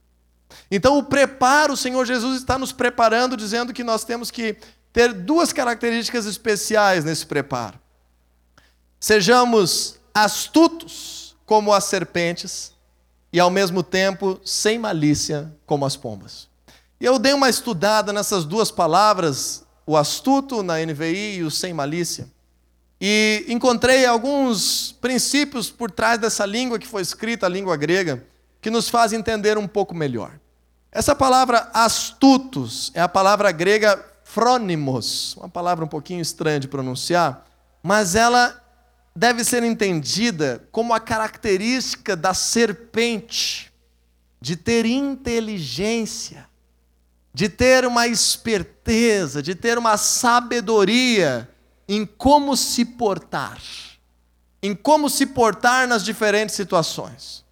Então, 0.70 0.98
o 0.98 1.02
preparo, 1.02 1.72
o 1.74 1.76
Senhor 1.76 2.04
Jesus 2.04 2.38
está 2.38 2.58
nos 2.58 2.72
preparando, 2.72 3.36
dizendo 3.36 3.72
que 3.72 3.84
nós 3.84 4.04
temos 4.04 4.30
que 4.30 4.56
ter 4.92 5.12
duas 5.12 5.52
características 5.52 6.24
especiais 6.26 7.04
nesse 7.04 7.26
preparo. 7.26 7.78
Sejamos 8.98 9.98
astutos 10.14 11.36
como 11.44 11.72
as 11.72 11.84
serpentes 11.84 12.72
e, 13.32 13.38
ao 13.38 13.50
mesmo 13.50 13.82
tempo, 13.82 14.40
sem 14.44 14.78
malícia 14.78 15.52
como 15.66 15.84
as 15.84 15.96
pombas. 15.96 16.48
E 16.98 17.04
eu 17.04 17.18
dei 17.18 17.34
uma 17.34 17.50
estudada 17.50 18.12
nessas 18.12 18.44
duas 18.44 18.70
palavras, 18.70 19.66
o 19.84 19.96
astuto 19.96 20.62
na 20.62 20.78
NVI 20.78 21.36
e 21.36 21.42
o 21.42 21.50
sem 21.50 21.74
malícia. 21.74 22.28
E 23.00 23.44
encontrei 23.48 24.06
alguns 24.06 24.92
princípios 25.00 25.70
por 25.70 25.90
trás 25.90 26.18
dessa 26.18 26.46
língua 26.46 26.78
que 26.78 26.86
foi 26.86 27.02
escrita, 27.02 27.46
a 27.46 27.48
língua 27.48 27.76
grega, 27.76 28.24
que 28.60 28.70
nos 28.70 28.88
faz 28.88 29.12
entender 29.12 29.58
um 29.58 29.68
pouco 29.68 29.94
melhor. 29.94 30.32
Essa 30.90 31.14
palavra 31.14 31.70
astutos 31.74 32.90
é 32.94 33.00
a 33.00 33.08
palavra 33.08 33.52
grega 33.52 34.02
frônimos, 34.24 35.36
uma 35.36 35.48
palavra 35.48 35.84
um 35.84 35.88
pouquinho 35.88 36.22
estranha 36.22 36.58
de 36.58 36.68
pronunciar, 36.68 37.46
mas 37.82 38.14
ela 38.14 38.62
deve 39.14 39.44
ser 39.44 39.62
entendida 39.62 40.66
como 40.72 40.94
a 40.94 41.00
característica 41.00 42.16
da 42.16 42.34
serpente 42.34 43.72
de 44.40 44.56
ter 44.56 44.84
inteligência, 44.86 46.48
de 47.32 47.48
ter 47.48 47.86
uma 47.86 48.06
esperteza, 48.06 49.42
de 49.42 49.54
ter 49.54 49.78
uma 49.78 49.96
sabedoria 49.96 51.48
em 51.88 52.04
como 52.04 52.56
se 52.56 52.84
portar, 52.84 53.60
em 54.62 54.74
como 54.74 55.08
se 55.08 55.26
portar 55.26 55.86
nas 55.86 56.04
diferentes 56.04 56.54
situações. 56.54 57.44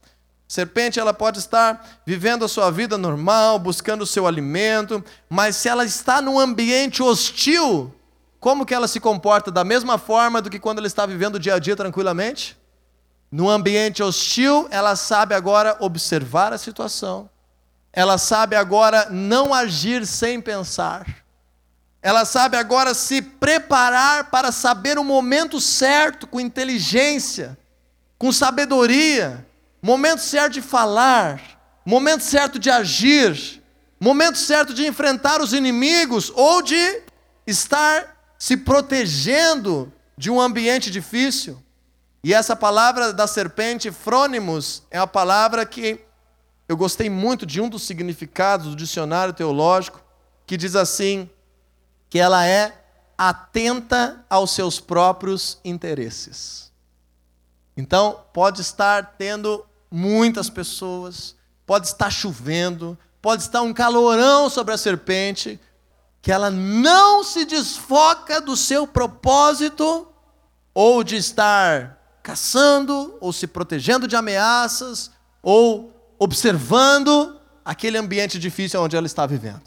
Serpente, 0.46 1.00
ela 1.00 1.14
pode 1.14 1.38
estar 1.38 2.00
vivendo 2.06 2.44
a 2.44 2.48
sua 2.48 2.70
vida 2.70 2.96
normal, 2.98 3.58
buscando 3.58 4.02
o 4.02 4.06
seu 4.06 4.26
alimento, 4.26 5.04
mas 5.28 5.56
se 5.56 5.68
ela 5.68 5.84
está 5.84 6.20
num 6.20 6.38
ambiente 6.38 7.02
hostil, 7.02 7.92
como 8.38 8.66
que 8.66 8.74
ela 8.74 8.86
se 8.86 9.00
comporta 9.00 9.50
da 9.50 9.64
mesma 9.64 9.96
forma 9.96 10.42
do 10.42 10.50
que 10.50 10.58
quando 10.58 10.78
ela 10.78 10.86
está 10.86 11.06
vivendo 11.06 11.36
o 11.36 11.38
dia 11.40 11.54
a 11.54 11.58
dia 11.58 11.74
tranquilamente? 11.74 12.56
No 13.32 13.48
ambiente 13.48 14.02
hostil, 14.02 14.68
ela 14.70 14.94
sabe 14.94 15.34
agora 15.34 15.76
observar 15.80 16.52
a 16.52 16.58
situação. 16.58 17.28
Ela 17.92 18.18
sabe 18.18 18.54
agora 18.54 19.08
não 19.10 19.54
agir 19.54 20.06
sem 20.06 20.40
pensar. 20.40 21.23
Ela 22.04 22.26
sabe 22.26 22.58
agora 22.58 22.92
se 22.92 23.22
preparar 23.22 24.24
para 24.24 24.52
saber 24.52 24.98
o 24.98 25.02
momento 25.02 25.58
certo, 25.58 26.26
com 26.26 26.38
inteligência, 26.38 27.56
com 28.18 28.30
sabedoria, 28.30 29.46
momento 29.80 30.20
certo 30.20 30.52
de 30.52 30.60
falar, 30.60 31.40
momento 31.82 32.22
certo 32.22 32.58
de 32.58 32.68
agir, 32.68 33.62
momento 33.98 34.36
certo 34.36 34.74
de 34.74 34.86
enfrentar 34.86 35.40
os 35.40 35.54
inimigos 35.54 36.30
ou 36.34 36.60
de 36.60 37.00
estar 37.46 38.14
se 38.38 38.54
protegendo 38.58 39.90
de 40.14 40.30
um 40.30 40.38
ambiente 40.38 40.90
difícil. 40.90 41.58
E 42.22 42.34
essa 42.34 42.54
palavra 42.54 43.14
da 43.14 43.26
serpente, 43.26 43.90
frônimos, 43.90 44.82
é 44.90 44.98
a 44.98 45.06
palavra 45.06 45.64
que 45.64 45.98
eu 46.68 46.76
gostei 46.76 47.08
muito 47.08 47.46
de 47.46 47.62
um 47.62 47.68
dos 47.70 47.86
significados 47.86 48.66
do 48.66 48.76
dicionário 48.76 49.32
teológico, 49.32 50.04
que 50.46 50.58
diz 50.58 50.76
assim: 50.76 51.30
que 52.14 52.18
ela 52.20 52.46
é 52.46 52.72
atenta 53.18 54.24
aos 54.30 54.52
seus 54.52 54.78
próprios 54.78 55.58
interesses. 55.64 56.70
Então, 57.76 58.20
pode 58.32 58.60
estar 58.60 59.16
tendo 59.18 59.66
muitas 59.90 60.48
pessoas, 60.48 61.34
pode 61.66 61.88
estar 61.88 62.10
chovendo, 62.10 62.96
pode 63.20 63.42
estar 63.42 63.62
um 63.62 63.74
calorão 63.74 64.48
sobre 64.48 64.72
a 64.72 64.78
serpente, 64.78 65.58
que 66.22 66.30
ela 66.30 66.52
não 66.52 67.24
se 67.24 67.44
desfoca 67.44 68.40
do 68.40 68.56
seu 68.56 68.86
propósito, 68.86 70.06
ou 70.72 71.02
de 71.02 71.16
estar 71.16 71.98
caçando, 72.22 73.18
ou 73.20 73.32
se 73.32 73.48
protegendo 73.48 74.06
de 74.06 74.14
ameaças, 74.14 75.10
ou 75.42 75.92
observando 76.16 77.40
aquele 77.64 77.98
ambiente 77.98 78.38
difícil 78.38 78.80
onde 78.80 78.94
ela 78.94 79.06
está 79.06 79.26
vivendo. 79.26 79.64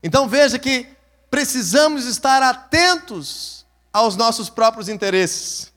Então 0.00 0.28
veja 0.28 0.60
que 0.60 0.93
precisamos 1.34 2.06
estar 2.06 2.44
atentos 2.44 3.66
aos 3.92 4.14
nossos 4.14 4.48
próprios 4.48 4.88
interesses. 4.88 5.72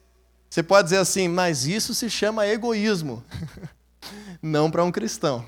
Você 0.48 0.62
pode 0.62 0.84
dizer 0.84 0.98
assim, 0.98 1.26
mas 1.26 1.66
isso 1.66 1.92
se 1.96 2.08
chama 2.08 2.46
egoísmo. 2.46 3.24
Não 4.40 4.70
para 4.70 4.84
um 4.84 4.92
cristão. 4.92 5.44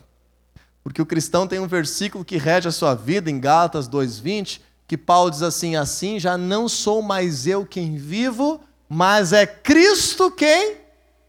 Porque 0.83 1.01
o 1.01 1.07
cristão 1.07 1.47
tem 1.47 1.61
um 1.61 1.69
versículo 1.69 2.25
que 2.25 2.39
rege 2.39 2.67
a 2.67 2.73
sua 2.73 2.93
vida, 2.93 3.31
em 3.31 3.39
Gálatas 3.39 3.89
2,20, 3.89 4.61
que 4.85 4.99
Paulo 4.99 5.31
diz 5.31 5.43
assim: 5.43 5.77
Assim 5.77 6.19
já 6.19 6.37
não 6.37 6.69
sou 6.69 7.01
mais 7.03 7.47
eu 7.47 7.65
quem 7.65 7.97
vivo, 7.97 8.61
mas 8.89 9.33
é 9.33 9.47
Cristo 9.47 10.29
quem 10.29 10.79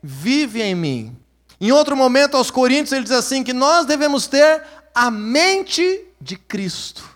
vive 0.02 0.60
em 0.60 0.74
mim. 0.74 1.16
Em 1.60 1.72
outro 1.72 1.96
momento, 1.96 2.36
aos 2.36 2.50
Coríntios, 2.50 2.94
ele 2.94 3.04
diz 3.04 3.12
assim: 3.12 3.44
que 3.44 3.54
nós 3.54 3.86
devemos 3.86 4.26
ter 4.26 4.64
a 4.96 5.12
mente 5.12 6.04
de 6.20 6.36
Cristo 6.36 7.11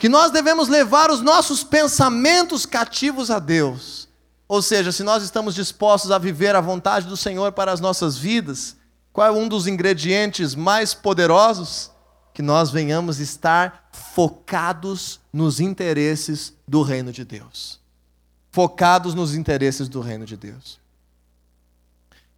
que 0.00 0.08
nós 0.08 0.32
devemos 0.32 0.66
levar 0.66 1.10
os 1.10 1.20
nossos 1.20 1.62
pensamentos 1.62 2.64
cativos 2.64 3.30
a 3.30 3.38
Deus. 3.38 4.08
Ou 4.48 4.62
seja, 4.62 4.90
se 4.90 5.02
nós 5.02 5.22
estamos 5.22 5.54
dispostos 5.54 6.10
a 6.10 6.16
viver 6.16 6.56
a 6.56 6.60
vontade 6.62 7.06
do 7.06 7.18
Senhor 7.18 7.52
para 7.52 7.70
as 7.70 7.80
nossas 7.80 8.16
vidas, 8.16 8.78
qual 9.12 9.26
é 9.26 9.30
um 9.30 9.46
dos 9.46 9.66
ingredientes 9.66 10.54
mais 10.54 10.94
poderosos? 10.94 11.90
Que 12.32 12.40
nós 12.40 12.70
venhamos 12.70 13.20
estar 13.20 13.90
focados 13.92 15.20
nos 15.30 15.60
interesses 15.60 16.54
do 16.66 16.80
reino 16.80 17.12
de 17.12 17.22
Deus. 17.22 17.78
Focados 18.50 19.12
nos 19.12 19.34
interesses 19.34 19.86
do 19.86 20.00
reino 20.00 20.24
de 20.24 20.36
Deus. 20.38 20.80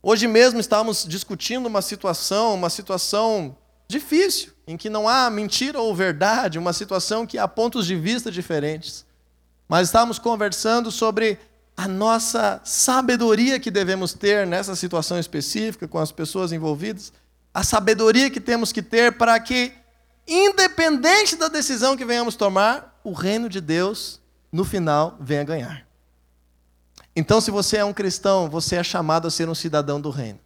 Hoje 0.02 0.26
mesmo 0.26 0.58
estávamos 0.58 1.06
discutindo 1.06 1.66
uma 1.66 1.80
situação, 1.80 2.54
uma 2.54 2.68
situação 2.68 3.56
difícil, 3.92 4.52
em 4.66 4.76
que 4.76 4.90
não 4.90 5.08
há 5.08 5.30
mentira 5.30 5.78
ou 5.78 5.94
verdade, 5.94 6.58
uma 6.58 6.72
situação 6.72 7.26
que 7.26 7.38
há 7.38 7.46
pontos 7.46 7.86
de 7.86 7.94
vista 7.94 8.30
diferentes. 8.30 9.04
Mas 9.68 9.88
estamos 9.88 10.18
conversando 10.18 10.90
sobre 10.90 11.38
a 11.76 11.86
nossa 11.86 12.60
sabedoria 12.64 13.60
que 13.60 13.70
devemos 13.70 14.12
ter 14.12 14.46
nessa 14.46 14.74
situação 14.74 15.18
específica 15.18 15.86
com 15.86 15.98
as 15.98 16.10
pessoas 16.10 16.52
envolvidas, 16.52 17.12
a 17.54 17.62
sabedoria 17.62 18.30
que 18.30 18.40
temos 18.40 18.72
que 18.72 18.82
ter 18.82 19.12
para 19.12 19.38
que, 19.38 19.72
independente 20.26 21.36
da 21.36 21.48
decisão 21.48 21.96
que 21.96 22.04
venhamos 22.04 22.34
tomar, 22.34 23.00
o 23.04 23.12
reino 23.12 23.48
de 23.48 23.60
Deus, 23.60 24.20
no 24.50 24.64
final, 24.64 25.16
venha 25.20 25.44
ganhar. 25.44 25.86
Então, 27.14 27.40
se 27.40 27.50
você 27.50 27.76
é 27.76 27.84
um 27.84 27.92
cristão, 27.92 28.48
você 28.48 28.76
é 28.76 28.82
chamado 28.82 29.28
a 29.28 29.30
ser 29.30 29.48
um 29.48 29.54
cidadão 29.54 30.00
do 30.00 30.10
reino 30.10 30.38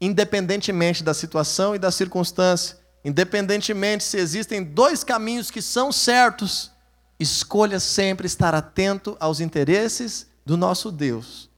independentemente 0.00 1.02
da 1.02 1.14
situação 1.14 1.74
e 1.74 1.78
da 1.78 1.90
circunstância, 1.90 2.76
independentemente 3.04 4.04
se 4.04 4.18
existem 4.18 4.62
dois 4.62 5.02
caminhos 5.02 5.50
que 5.50 5.62
são 5.62 5.90
certos, 5.90 6.70
escolha 7.18 7.80
sempre 7.80 8.26
estar 8.26 8.54
atento 8.54 9.16
aos 9.18 9.40
interesses 9.40 10.26
do 10.44 10.56
nosso 10.56 10.92
Deus, 10.92 11.48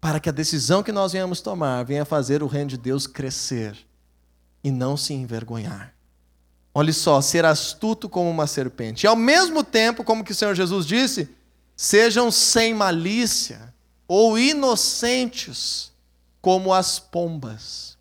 para 0.00 0.20
que 0.20 0.28
a 0.28 0.32
decisão 0.32 0.82
que 0.82 0.92
nós 0.92 1.12
venhamos 1.12 1.40
tomar 1.40 1.84
venha 1.84 2.04
fazer 2.04 2.42
o 2.42 2.46
reino 2.46 2.70
de 2.70 2.76
Deus 2.76 3.06
crescer 3.06 3.76
e 4.62 4.70
não 4.70 4.96
se 4.96 5.14
envergonhar. 5.14 5.94
Olha 6.74 6.92
só, 6.92 7.20
ser 7.20 7.44
astuto 7.44 8.08
como 8.08 8.30
uma 8.30 8.46
serpente. 8.46 9.04
E 9.04 9.06
ao 9.06 9.16
mesmo 9.16 9.64
tempo, 9.64 10.04
como 10.04 10.22
que 10.22 10.32
o 10.32 10.34
Senhor 10.34 10.54
Jesus 10.54 10.86
disse, 10.86 11.28
sejam 11.76 12.30
sem 12.30 12.74
malícia 12.74 13.74
ou 14.06 14.38
inocentes 14.38 15.87
como 16.40 16.72
as 16.72 16.98
pombas. 16.98 17.96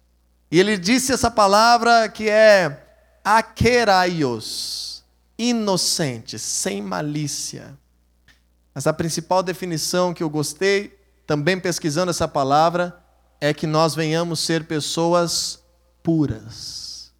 E 0.49 0.59
ele 0.59 0.77
disse 0.77 1.11
essa 1.11 1.29
palavra 1.29 2.07
que 2.07 2.29
é 2.29 2.85
akeraios, 3.23 5.03
inocentes, 5.37 6.41
sem 6.41 6.81
malícia. 6.81 7.77
Mas 8.73 8.87
a 8.87 8.93
principal 8.93 9.43
definição 9.43 10.13
que 10.13 10.23
eu 10.23 10.29
gostei, 10.29 10.97
também 11.25 11.59
pesquisando 11.59 12.11
essa 12.11 12.27
palavra, 12.27 13.03
é 13.41 13.53
que 13.53 13.67
nós 13.67 13.93
venhamos 13.93 14.39
ser 14.39 14.65
pessoas 14.65 15.59
puras. 16.01 17.11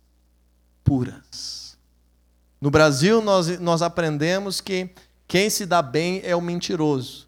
Puras. 0.83 1.77
No 2.61 2.71
Brasil, 2.71 3.21
nós, 3.21 3.59
nós 3.59 3.81
aprendemos 3.81 4.61
que 4.61 4.89
quem 5.27 5.49
se 5.49 5.65
dá 5.65 5.81
bem 5.81 6.21
é 6.23 6.35
o 6.35 6.41
mentiroso. 6.41 7.27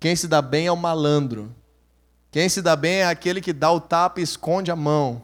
Quem 0.00 0.16
se 0.16 0.26
dá 0.26 0.42
bem 0.42 0.66
é 0.66 0.72
o 0.72 0.76
malandro. 0.76 1.54
Quem 2.34 2.48
se 2.48 2.60
dá 2.60 2.74
bem 2.74 2.94
é 2.94 3.06
aquele 3.06 3.40
que 3.40 3.52
dá 3.52 3.70
o 3.70 3.80
tapa 3.80 4.18
e 4.18 4.24
esconde 4.24 4.68
a 4.68 4.74
mão. 4.74 5.22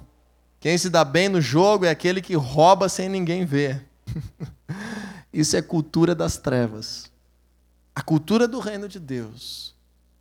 Quem 0.61 0.79
se 0.79 0.89
dá 0.89 1.05
bem 1.05 1.29
no 1.29 1.41
jogo 1.41 1.85
é 1.85 1.91
aquele 1.91 2.23
que 2.23 2.37
rouba 2.37 2.89
sem 2.89 3.09
ninguém 3.09 3.45
ver. 3.45 3.85
Isso 5.35 5.57
é 5.57 5.61
cultura 5.61 6.15
das 6.15 6.37
trevas. 6.37 7.11
A 7.97 8.01
cultura 8.01 8.47
do 8.47 8.61
reino 8.61 8.89
de 8.89 9.01
Deus 9.01 9.75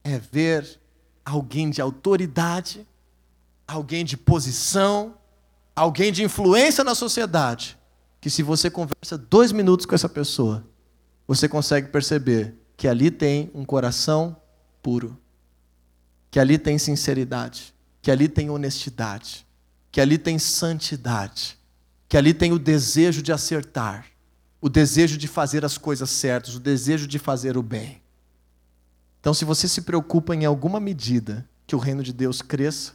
é 0.04 0.18
ver 0.18 0.80
alguém 1.24 1.70
de 1.70 1.80
autoridade, 1.80 2.88
alguém 3.68 4.04
de 4.04 4.18
posição, 4.18 5.14
alguém 5.76 6.12
de 6.12 6.24
influência 6.24 6.84
na 6.84 6.96
sociedade, 6.96 7.78
que 8.20 8.32
se 8.32 8.42
você 8.42 8.68
conversa 8.68 9.16
dois 9.16 9.52
minutos 9.52 9.86
com 9.86 9.94
essa 9.94 10.10
pessoa, 10.10 10.66
você 11.28 11.48
consegue 11.48 11.90
perceber 11.90 12.56
que 12.76 12.88
ali 12.88 13.12
tem 13.12 13.52
um 13.54 13.64
coração 13.64 14.36
puro, 14.82 15.16
que 16.32 16.40
ali 16.40 16.58
tem 16.58 16.78
sinceridade, 16.78 17.74
que 18.02 18.12
ali 18.12 18.28
tem 18.28 18.50
honestidade, 18.50 19.46
que 19.92 20.00
ali 20.00 20.18
tem 20.18 20.38
santidade, 20.38 21.58
que 22.08 22.18
ali 22.18 22.34
tem 22.34 22.52
o 22.52 22.60
desejo 22.60 23.22
de 23.22 23.32
acertar, 23.32 24.06
o 24.62 24.70
desejo 24.70 25.18
de 25.18 25.28
fazer 25.28 25.64
as 25.64 25.78
coisas 25.78 26.10
certas, 26.10 26.56
o 26.56 26.60
desejo 26.60 27.08
de 27.08 27.18
fazer 27.18 27.58
o 27.58 27.64
bem. 27.64 28.02
Então, 29.20 29.34
se 29.34 29.46
você 29.46 29.68
se 29.68 29.82
preocupa 29.82 30.36
em 30.36 30.46
alguma 30.46 30.80
medida 30.80 31.48
que 31.68 31.76
o 31.76 31.80
reino 31.80 32.04
de 32.04 32.14
Deus 32.14 32.42
cresça, 32.42 32.94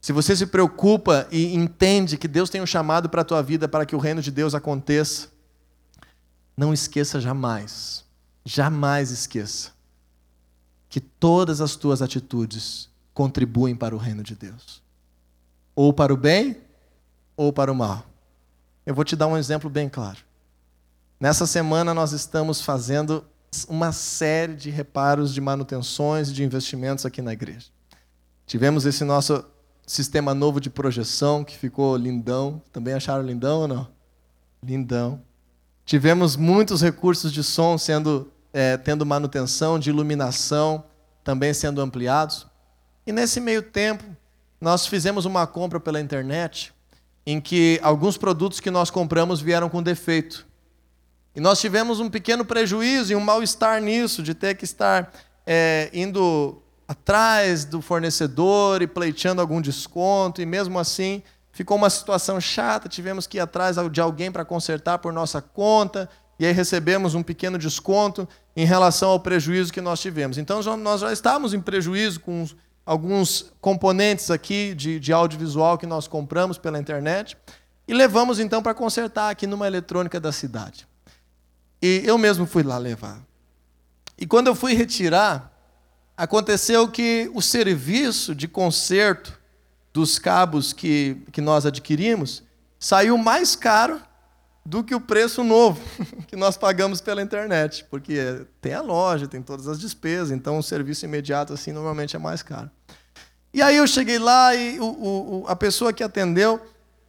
se 0.00 0.12
você 0.12 0.34
se 0.34 0.46
preocupa 0.46 1.28
e 1.30 1.54
entende 1.54 2.18
que 2.18 2.26
Deus 2.26 2.50
tem 2.50 2.60
um 2.60 2.66
chamado 2.66 3.08
para 3.08 3.22
a 3.22 3.24
tua 3.24 3.40
vida 3.40 3.68
para 3.68 3.86
que 3.86 3.94
o 3.94 4.00
reino 4.00 4.20
de 4.20 4.32
Deus 4.32 4.52
aconteça, 4.52 5.28
não 6.56 6.74
esqueça 6.74 7.20
jamais, 7.20 8.04
jamais 8.44 9.12
esqueça, 9.12 9.70
que 10.92 11.00
todas 11.00 11.62
as 11.62 11.74
tuas 11.74 12.02
atitudes 12.02 12.90
contribuem 13.14 13.74
para 13.74 13.94
o 13.96 13.98
reino 13.98 14.22
de 14.22 14.34
Deus. 14.34 14.82
Ou 15.74 15.90
para 15.90 16.12
o 16.12 16.18
bem, 16.18 16.58
ou 17.34 17.50
para 17.50 17.72
o 17.72 17.74
mal. 17.74 18.04
Eu 18.84 18.94
vou 18.94 19.02
te 19.02 19.16
dar 19.16 19.26
um 19.26 19.38
exemplo 19.38 19.70
bem 19.70 19.88
claro. 19.88 20.18
Nessa 21.18 21.46
semana 21.46 21.94
nós 21.94 22.12
estamos 22.12 22.60
fazendo 22.60 23.24
uma 23.70 23.90
série 23.90 24.54
de 24.54 24.68
reparos, 24.68 25.32
de 25.32 25.40
manutenções 25.40 26.28
e 26.28 26.34
de 26.34 26.44
investimentos 26.44 27.06
aqui 27.06 27.22
na 27.22 27.32
igreja. 27.32 27.68
Tivemos 28.46 28.84
esse 28.84 29.02
nosso 29.02 29.42
sistema 29.86 30.34
novo 30.34 30.60
de 30.60 30.68
projeção 30.68 31.42
que 31.42 31.56
ficou 31.56 31.96
lindão. 31.96 32.60
Também 32.70 32.92
acharam 32.92 33.22
lindão 33.22 33.62
ou 33.62 33.68
não? 33.68 33.88
Lindão. 34.62 35.22
Tivemos 35.86 36.36
muitos 36.36 36.82
recursos 36.82 37.32
de 37.32 37.42
som 37.42 37.78
sendo 37.78 38.30
é, 38.52 38.76
tendo 38.76 39.06
manutenção, 39.06 39.78
de 39.78 39.90
iluminação 39.90 40.84
também 41.24 41.54
sendo 41.54 41.80
ampliados. 41.80 42.46
E 43.06 43.12
nesse 43.12 43.40
meio 43.40 43.62
tempo, 43.62 44.04
nós 44.60 44.86
fizemos 44.86 45.24
uma 45.24 45.46
compra 45.46 45.80
pela 45.80 46.00
internet 46.00 46.72
em 47.26 47.40
que 47.40 47.80
alguns 47.82 48.16
produtos 48.16 48.60
que 48.60 48.70
nós 48.70 48.90
compramos 48.90 49.40
vieram 49.40 49.68
com 49.68 49.82
defeito. 49.82 50.46
E 51.34 51.40
nós 51.40 51.60
tivemos 51.60 52.00
um 52.00 52.10
pequeno 52.10 52.44
prejuízo 52.44 53.12
e 53.12 53.16
um 53.16 53.20
mal-estar 53.20 53.80
nisso, 53.80 54.22
de 54.22 54.34
ter 54.34 54.54
que 54.54 54.64
estar 54.64 55.12
é, 55.46 55.88
indo 55.92 56.60
atrás 56.86 57.64
do 57.64 57.80
fornecedor 57.80 58.82
e 58.82 58.86
pleiteando 58.86 59.40
algum 59.40 59.60
desconto, 59.60 60.42
e 60.42 60.46
mesmo 60.46 60.78
assim 60.78 61.22
ficou 61.52 61.76
uma 61.76 61.90
situação 61.90 62.40
chata, 62.40 62.88
tivemos 62.88 63.26
que 63.26 63.36
ir 63.36 63.40
atrás 63.40 63.76
de 63.90 64.00
alguém 64.00 64.30
para 64.32 64.44
consertar 64.44 64.98
por 64.98 65.12
nossa 65.12 65.40
conta, 65.40 66.08
e 66.42 66.44
aí 66.44 66.52
recebemos 66.52 67.14
um 67.14 67.22
pequeno 67.22 67.56
desconto 67.56 68.28
em 68.56 68.64
relação 68.64 69.10
ao 69.10 69.20
prejuízo 69.20 69.72
que 69.72 69.80
nós 69.80 70.00
tivemos. 70.00 70.38
Então 70.38 70.60
nós 70.76 71.00
já 71.00 71.12
estávamos 71.12 71.54
em 71.54 71.60
prejuízo 71.60 72.18
com 72.18 72.44
alguns 72.84 73.52
componentes 73.60 74.28
aqui 74.28 74.74
de, 74.74 74.98
de 74.98 75.12
audiovisual 75.12 75.78
que 75.78 75.86
nós 75.86 76.08
compramos 76.08 76.58
pela 76.58 76.80
internet, 76.80 77.36
e 77.86 77.94
levamos 77.94 78.40
então 78.40 78.60
para 78.60 78.74
consertar 78.74 79.30
aqui 79.30 79.46
numa 79.46 79.68
eletrônica 79.68 80.18
da 80.18 80.32
cidade. 80.32 80.84
E 81.80 82.02
eu 82.04 82.18
mesmo 82.18 82.44
fui 82.44 82.64
lá 82.64 82.76
levar. 82.76 83.22
E 84.18 84.26
quando 84.26 84.48
eu 84.48 84.56
fui 84.56 84.74
retirar, 84.74 85.56
aconteceu 86.16 86.88
que 86.88 87.30
o 87.32 87.40
serviço 87.40 88.34
de 88.34 88.48
conserto 88.48 89.38
dos 89.92 90.18
cabos 90.18 90.72
que, 90.72 91.22
que 91.30 91.40
nós 91.40 91.64
adquirimos 91.64 92.42
saiu 92.80 93.16
mais 93.16 93.54
caro 93.54 94.02
do 94.64 94.84
que 94.84 94.94
o 94.94 95.00
preço 95.00 95.42
novo 95.42 95.80
que 96.28 96.36
nós 96.36 96.56
pagamos 96.56 97.00
pela 97.00 97.22
internet, 97.22 97.84
porque 97.90 98.46
tem 98.60 98.74
a 98.74 98.80
loja, 98.80 99.26
tem 99.26 99.42
todas 99.42 99.66
as 99.68 99.80
despesas, 99.80 100.30
então 100.30 100.58
o 100.58 100.62
serviço 100.62 101.04
imediato 101.04 101.52
assim 101.52 101.72
normalmente 101.72 102.14
é 102.16 102.18
mais 102.18 102.42
caro. 102.42 102.70
E 103.52 103.60
aí 103.60 103.76
eu 103.76 103.86
cheguei 103.86 104.18
lá 104.18 104.54
e 104.54 104.80
o, 104.80 104.84
o, 104.84 105.44
a 105.46 105.54
pessoa 105.54 105.92
que 105.92 106.02
atendeu 106.02 106.60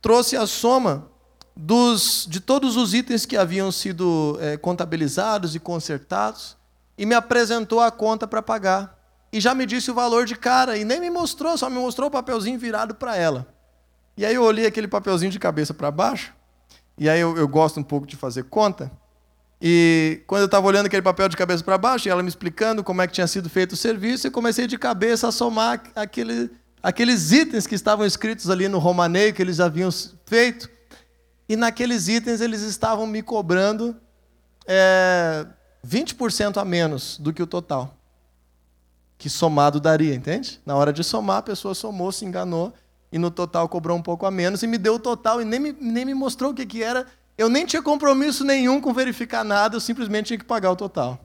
trouxe 0.02 0.36
a 0.36 0.46
soma 0.46 1.08
dos, 1.56 2.28
de 2.30 2.40
todos 2.40 2.76
os 2.76 2.94
itens 2.94 3.26
que 3.26 3.38
haviam 3.38 3.72
sido 3.72 4.38
é, 4.42 4.58
contabilizados 4.58 5.56
e 5.56 5.60
consertados 5.60 6.58
e 6.98 7.06
me 7.06 7.16
apresentou 7.16 7.80
a 7.80 7.92
conta 7.92 8.28
para 8.28 8.42
pagar. 8.42 9.00
E 9.32 9.40
já 9.40 9.56
me 9.56 9.66
disse 9.66 9.90
o 9.90 9.94
valor 9.94 10.26
de 10.26 10.36
cara 10.36 10.78
e 10.78 10.84
nem 10.84 11.00
me 11.00 11.10
mostrou, 11.10 11.58
só 11.58 11.70
me 11.70 11.78
mostrou 11.78 12.08
o 12.08 12.12
papelzinho 12.12 12.60
virado 12.60 12.94
para 12.96 13.16
ela. 13.16 13.48
E 14.16 14.26
aí 14.26 14.36
eu 14.36 14.44
olhei 14.44 14.66
aquele 14.66 14.88
papelzinho 14.88 15.32
de 15.32 15.40
cabeça 15.40 15.74
para 15.74 15.90
baixo, 15.90 16.34
e 16.98 17.10
aí 17.10 17.20
eu, 17.20 17.36
eu 17.38 17.48
gosto 17.48 17.80
um 17.80 17.84
pouco 17.84 18.06
de 18.06 18.16
fazer 18.16 18.44
conta. 18.44 18.92
E 19.62 20.22
quando 20.28 20.42
eu 20.42 20.46
estava 20.46 20.68
olhando 20.68 20.88
aquele 20.88 21.02
papel 21.02 21.30
de 21.30 21.38
cabeça 21.38 21.64
para 21.64 21.78
baixo, 21.78 22.08
e 22.08 22.12
ela 22.12 22.22
me 22.22 22.28
explicando 22.28 22.84
como 22.84 23.02
é 23.02 23.08
que 23.08 23.14
tinha 23.14 23.28
sido 23.28 23.50
feito 23.50 23.72
o 23.72 23.78
serviço, 23.78 24.28
eu 24.28 24.32
comecei 24.32 24.68
de 24.68 24.78
cabeça 24.78 25.30
a 25.30 25.32
somar 25.32 25.82
aquele, 25.96 26.52
aqueles 26.82 27.32
itens 27.32 27.66
que 27.66 27.74
estavam 27.74 28.06
escritos 28.06 28.50
ali 28.50 28.68
no 28.68 28.78
romaneio 28.78 29.34
que 29.34 29.42
eles 29.42 29.60
haviam 29.60 29.90
feito. 30.26 30.70
E 31.48 31.56
naqueles 31.56 32.08
itens 32.10 32.42
eles 32.42 32.62
estavam 32.62 33.08
me 33.08 33.22
cobrando 33.22 33.96
é, 34.68 35.46
20% 35.88 36.58
a 36.58 36.66
menos 36.66 37.18
do 37.18 37.32
que 37.32 37.42
o 37.42 37.48
total. 37.48 37.96
Que 39.18 39.30
somado 39.30 39.80
daria, 39.80 40.14
entende? 40.14 40.60
Na 40.66 40.76
hora 40.76 40.92
de 40.92 41.04
somar, 41.04 41.38
a 41.38 41.42
pessoa 41.44 41.74
somou, 41.74 42.12
se 42.12 42.26
enganou, 42.26 42.74
e 43.14 43.20
no 43.20 43.30
total 43.30 43.70
cobrou 43.70 43.96
um 43.96 44.02
pouco 44.02 44.26
a 44.26 44.32
menos, 44.32 44.64
e 44.64 44.68
me 44.68 44.76
deu 44.76 44.96
o 44.96 45.00
total, 45.00 45.40
e 45.40 45.46
nem 45.46 45.60
me, 45.60 45.72
nem 45.80 46.04
me 46.04 46.16
mostrou 46.16 46.50
o 46.50 46.54
que, 46.54 46.66
que 46.66 46.82
era. 46.82 47.06
Eu 47.38 47.48
nem 47.48 47.64
tinha 47.64 47.80
compromisso 47.80 48.44
nenhum 48.44 48.82
com 48.82 48.92
verificar 48.92 49.44
nada, 49.44 49.76
eu 49.76 49.80
simplesmente 49.80 50.28
tinha 50.28 50.40
que 50.40 50.44
pagar 50.44 50.72
o 50.72 50.76
total. 50.76 51.20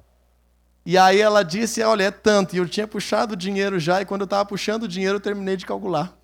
E 0.85 0.99
aí 0.99 1.19
ela 1.19 1.43
disse, 1.43 1.83
olha, 1.83 2.05
é 2.05 2.11
tanto. 2.11 2.55
E 2.55 2.59
eu 2.59 2.69
tinha 2.69 2.87
puxado 2.87 3.33
o 3.33 3.37
dinheiro 3.37 3.81
já, 3.81 4.03
e 4.03 4.05
quando 4.05 4.21
eu 4.21 4.27
estava 4.27 4.45
puxando 4.45 4.83
o 4.83 4.89
dinheiro, 4.89 5.17
eu 5.17 5.21
terminei 5.21 5.57
de 5.57 5.65
calcular. 5.65 6.15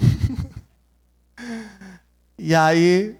e 2.38 2.54
aí 2.54 3.16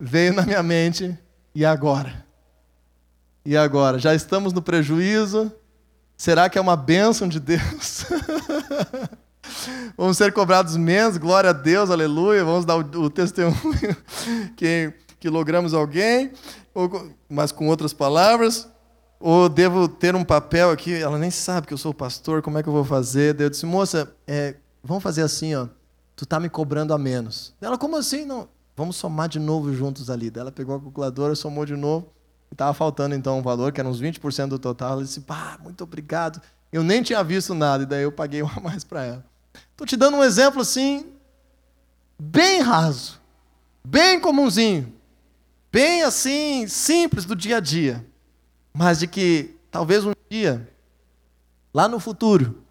veio 0.00 0.32
na 0.32 0.40
minha 0.40 0.62
mente, 0.62 1.18
e 1.54 1.66
agora? 1.66 2.24
E 3.44 3.58
agora? 3.58 3.98
Já 3.98 4.14
estamos 4.14 4.54
no 4.54 4.62
prejuízo? 4.62 5.52
Será 6.16 6.48
que 6.48 6.56
é 6.56 6.60
uma 6.62 6.76
bênção 6.76 7.28
de 7.28 7.38
Deus? 7.38 8.06
Vamos 9.96 10.16
ser 10.16 10.32
cobrados 10.32 10.76
menos, 10.76 11.16
glória 11.16 11.50
a 11.50 11.52
Deus, 11.52 11.90
aleluia. 11.90 12.44
Vamos 12.44 12.64
dar 12.64 12.76
o, 12.76 13.02
o 13.02 13.10
testemunho 13.10 13.96
que, 14.56 14.92
que 15.20 15.28
logramos 15.28 15.74
alguém, 15.74 16.32
ou, 16.74 17.10
mas 17.28 17.52
com 17.52 17.68
outras 17.68 17.92
palavras. 17.92 18.68
Ou 19.20 19.48
devo 19.48 19.88
ter 19.88 20.14
um 20.14 20.24
papel 20.24 20.70
aqui, 20.70 20.92
ela 20.92 21.18
nem 21.18 21.30
sabe 21.30 21.66
que 21.66 21.72
eu 21.72 21.78
sou 21.78 21.94
pastor, 21.94 22.42
como 22.42 22.58
é 22.58 22.62
que 22.62 22.68
eu 22.68 22.72
vou 22.72 22.84
fazer? 22.84 23.40
Eu 23.40 23.48
disse, 23.48 23.64
moça, 23.64 24.14
é, 24.26 24.56
vamos 24.82 25.02
fazer 25.02 25.22
assim, 25.22 25.54
ó. 25.54 25.68
Tu 26.16 26.26
tá 26.26 26.38
me 26.38 26.48
cobrando 26.48 26.92
a 26.92 26.98
menos. 26.98 27.54
Ela, 27.60 27.78
como 27.78 27.96
assim? 27.96 28.24
Não, 28.24 28.48
vamos 28.76 28.96
somar 28.96 29.28
de 29.28 29.40
novo 29.40 29.72
juntos 29.72 30.10
ali. 30.10 30.30
Ela 30.34 30.52
pegou 30.52 30.76
a 30.76 30.80
calculadora, 30.80 31.34
somou 31.34 31.64
de 31.64 31.74
novo. 31.74 32.12
E 32.50 32.54
estava 32.54 32.72
faltando 32.74 33.14
então 33.14 33.38
um 33.38 33.42
valor, 33.42 33.72
que 33.72 33.80
era 33.80 33.88
uns 33.88 34.00
20% 34.00 34.48
do 34.48 34.58
total. 34.58 34.92
Ela 34.92 35.02
disse, 35.02 35.22
pá, 35.22 35.58
muito 35.62 35.82
obrigado. 35.82 36.40
Eu 36.70 36.84
nem 36.84 37.02
tinha 37.02 37.22
visto 37.24 37.54
nada, 37.54 37.82
e 37.82 37.86
daí 37.86 38.02
eu 38.02 38.12
paguei 38.12 38.42
um 38.44 38.48
a 38.48 38.60
mais 38.60 38.84
para 38.84 39.04
ela. 39.04 39.33
Estou 39.70 39.86
te 39.86 39.96
dando 39.96 40.16
um 40.16 40.24
exemplo 40.24 40.60
assim, 40.60 41.12
bem 42.18 42.60
raso, 42.60 43.20
bem 43.84 44.20
comunzinho. 44.20 44.92
bem 45.74 46.02
assim, 46.02 46.68
simples 46.68 47.24
do 47.24 47.34
dia 47.34 47.56
a 47.56 47.60
dia, 47.60 48.06
mas 48.72 49.00
de 49.00 49.08
que 49.08 49.56
talvez 49.72 50.04
um 50.04 50.12
dia, 50.30 50.72
lá 51.74 51.88
no 51.88 51.98
futuro, 51.98 52.62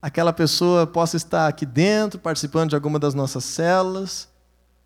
aquela 0.00 0.32
pessoa 0.32 0.86
possa 0.86 1.18
estar 1.18 1.46
aqui 1.46 1.66
dentro, 1.66 2.18
participando 2.18 2.70
de 2.70 2.74
alguma 2.74 2.98
das 2.98 3.12
nossas 3.12 3.44
células, 3.44 4.30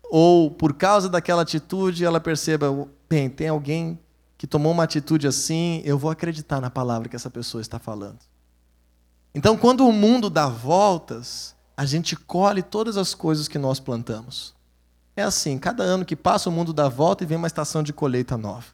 ou 0.03 0.51
por 0.51 0.73
causa 0.73 1.07
daquela 1.07 1.43
atitude 1.43 2.03
ela 2.03 2.19
perceba, 2.19 2.85
bem, 3.09 3.29
tem 3.29 3.47
alguém 3.47 3.97
que 4.37 4.45
tomou 4.45 4.73
uma 4.73 4.83
atitude 4.83 5.25
assim, 5.25 5.81
eu 5.85 5.97
vou 5.97 6.11
acreditar 6.11 6.59
na 6.59 6.69
palavra 6.69 7.07
que 7.07 7.15
essa 7.15 7.29
pessoa 7.29 7.61
está 7.61 7.79
falando. 7.79 8.19
Então, 9.37 9.55
quando 9.55 9.87
o 9.87 9.91
mundo 9.91 10.31
dá 10.31 10.47
voltas, 10.47 11.53
a 11.77 11.85
gente 11.85 12.15
colhe 12.15 12.63
todas 12.63 12.97
as 12.97 13.13
coisas 13.13 13.47
que 13.47 13.59
nós 13.59 13.79
plantamos. 13.79 14.55
É 15.15 15.21
assim, 15.21 15.59
cada 15.59 15.83
ano 15.83 16.03
que 16.03 16.15
passa 16.15 16.49
o 16.49 16.51
mundo 16.51 16.73
dá 16.73 16.89
volta 16.89 17.23
e 17.23 17.27
vem 17.27 17.37
uma 17.37 17.45
estação 17.45 17.83
de 17.83 17.93
colheita 17.93 18.35
nova. 18.35 18.65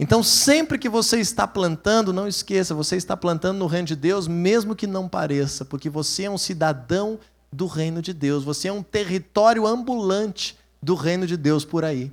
Então, 0.00 0.22
sempre 0.22 0.78
que 0.78 0.88
você 0.88 1.20
está 1.20 1.46
plantando, 1.46 2.14
não 2.14 2.26
esqueça, 2.26 2.74
você 2.74 2.96
está 2.96 3.14
plantando 3.14 3.58
no 3.58 3.66
reino 3.66 3.86
de 3.86 3.94
Deus, 3.94 4.26
mesmo 4.26 4.74
que 4.74 4.86
não 4.86 5.06
pareça, 5.06 5.66
porque 5.66 5.90
você 5.90 6.22
é 6.22 6.30
um 6.30 6.38
cidadão 6.38 7.18
do 7.52 7.66
reino 7.66 8.00
de 8.00 8.14
Deus, 8.14 8.42
você 8.42 8.68
é 8.68 8.72
um 8.72 8.82
território 8.82 9.66
ambulante 9.66 10.58
do 10.82 10.94
reino 10.94 11.26
de 11.26 11.36
Deus 11.36 11.62
por 11.62 11.84
aí. 11.84 12.10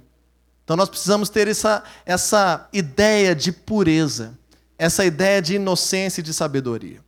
Então 0.66 0.76
nós 0.76 0.90
precisamos 0.90 1.30
ter 1.30 1.48
essa, 1.48 1.86
essa 2.06 2.68
ideia 2.74 3.34
de 3.34 3.54
pureza, 3.54 4.38
essa 4.78 5.06
ideia 5.06 5.42
de 5.42 5.56
inocência 5.56 6.20
e 6.20 6.24
de 6.24 6.34
sabedoria. 6.34 7.00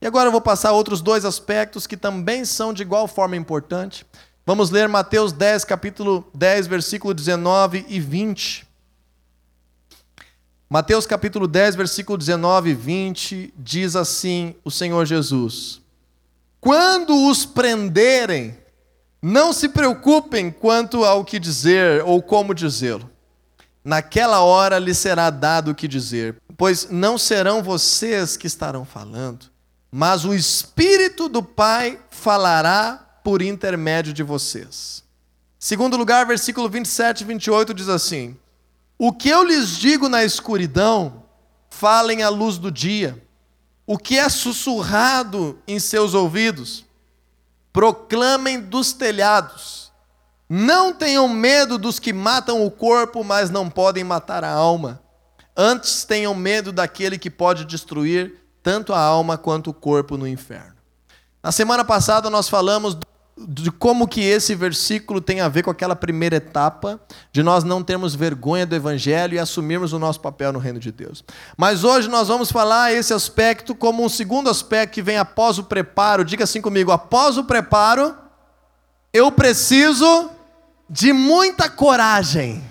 E 0.00 0.06
agora 0.06 0.28
eu 0.28 0.32
vou 0.32 0.40
passar 0.40 0.72
outros 0.72 1.02
dois 1.02 1.24
aspectos 1.24 1.86
que 1.86 1.96
também 1.96 2.44
são 2.44 2.72
de 2.72 2.82
igual 2.82 3.06
forma 3.06 3.36
importantes. 3.36 4.04
Vamos 4.46 4.70
ler 4.70 4.88
Mateus 4.88 5.32
10, 5.32 5.64
capítulo 5.64 6.26
10, 6.34 6.66
versículo 6.66 7.12
19 7.12 7.84
e 7.88 8.00
20. 8.00 8.66
Mateus 10.70 11.04
capítulo 11.04 11.46
10, 11.46 11.74
versículo 11.74 12.16
19 12.16 12.70
e 12.70 12.74
20 12.74 13.54
diz 13.58 13.94
assim: 13.94 14.54
o 14.64 14.70
Senhor 14.70 15.04
Jesus: 15.04 15.82
Quando 16.60 17.28
os 17.28 17.44
prenderem, 17.44 18.56
não 19.20 19.52
se 19.52 19.68
preocupem 19.68 20.50
quanto 20.50 21.04
ao 21.04 21.24
que 21.24 21.38
dizer 21.38 22.02
ou 22.04 22.22
como 22.22 22.54
dizê-lo. 22.54 23.10
Naquela 23.84 24.40
hora 24.40 24.78
lhe 24.78 24.94
será 24.94 25.28
dado 25.28 25.72
o 25.72 25.74
que 25.74 25.88
dizer, 25.88 26.36
pois 26.56 26.88
não 26.90 27.18
serão 27.18 27.62
vocês 27.62 28.36
que 28.36 28.46
estarão 28.46 28.84
falando, 28.84 29.49
mas 29.90 30.24
o 30.24 30.32
Espírito 30.32 31.28
do 31.28 31.42
Pai 31.42 31.98
falará 32.10 33.20
por 33.24 33.42
intermédio 33.42 34.12
de 34.12 34.22
vocês. 34.22 35.02
Segundo 35.58 35.96
lugar, 35.96 36.26
versículo 36.26 36.68
27 36.68 37.22
e 37.22 37.24
28 37.24 37.74
diz 37.74 37.88
assim: 37.88 38.36
O 38.96 39.12
que 39.12 39.28
eu 39.28 39.42
lhes 39.42 39.76
digo 39.76 40.08
na 40.08 40.24
escuridão, 40.24 41.24
falem 41.68 42.22
à 42.22 42.28
luz 42.28 42.56
do 42.56 42.70
dia. 42.70 43.20
O 43.86 43.98
que 43.98 44.16
é 44.16 44.28
sussurrado 44.28 45.58
em 45.66 45.80
seus 45.80 46.14
ouvidos, 46.14 46.86
proclamem 47.72 48.60
dos 48.60 48.92
telhados. 48.92 49.90
Não 50.48 50.92
tenham 50.92 51.28
medo 51.28 51.76
dos 51.76 51.98
que 51.98 52.12
matam 52.12 52.64
o 52.64 52.70
corpo, 52.70 53.22
mas 53.24 53.50
não 53.50 53.68
podem 53.68 54.04
matar 54.04 54.44
a 54.44 54.50
alma. 54.50 55.02
Antes 55.56 56.04
tenham 56.04 56.34
medo 56.34 56.72
daquele 56.72 57.18
que 57.18 57.30
pode 57.30 57.64
destruir 57.64 58.39
tanto 58.62 58.92
a 58.92 59.00
alma 59.00 59.38
quanto 59.38 59.70
o 59.70 59.74
corpo 59.74 60.16
no 60.16 60.26
inferno. 60.26 60.74
Na 61.42 61.50
semana 61.50 61.84
passada 61.84 62.28
nós 62.28 62.48
falamos 62.48 62.96
de 63.48 63.70
como 63.70 64.06
que 64.06 64.20
esse 64.20 64.54
versículo 64.54 65.20
tem 65.20 65.40
a 65.40 65.48
ver 65.48 65.62
com 65.62 65.70
aquela 65.70 65.96
primeira 65.96 66.36
etapa 66.36 67.00
de 67.32 67.42
nós 67.42 67.64
não 67.64 67.82
termos 67.82 68.14
vergonha 68.14 68.66
do 68.66 68.74
evangelho 68.74 69.34
e 69.34 69.38
assumirmos 69.38 69.92
o 69.92 69.98
nosso 69.98 70.20
papel 70.20 70.52
no 70.52 70.58
reino 70.58 70.78
de 70.78 70.92
Deus. 70.92 71.24
Mas 71.56 71.82
hoje 71.84 72.08
nós 72.08 72.28
vamos 72.28 72.52
falar 72.52 72.92
esse 72.92 73.14
aspecto 73.14 73.74
como 73.74 74.04
um 74.04 74.08
segundo 74.08 74.50
aspecto 74.50 74.92
que 74.92 75.02
vem 75.02 75.16
após 75.16 75.58
o 75.58 75.64
preparo. 75.64 76.24
Diga 76.24 76.44
assim 76.44 76.60
comigo: 76.60 76.92
após 76.92 77.38
o 77.38 77.44
preparo, 77.44 78.14
eu 79.12 79.32
preciso 79.32 80.30
de 80.88 81.12
muita 81.12 81.68
coragem. 81.68 82.69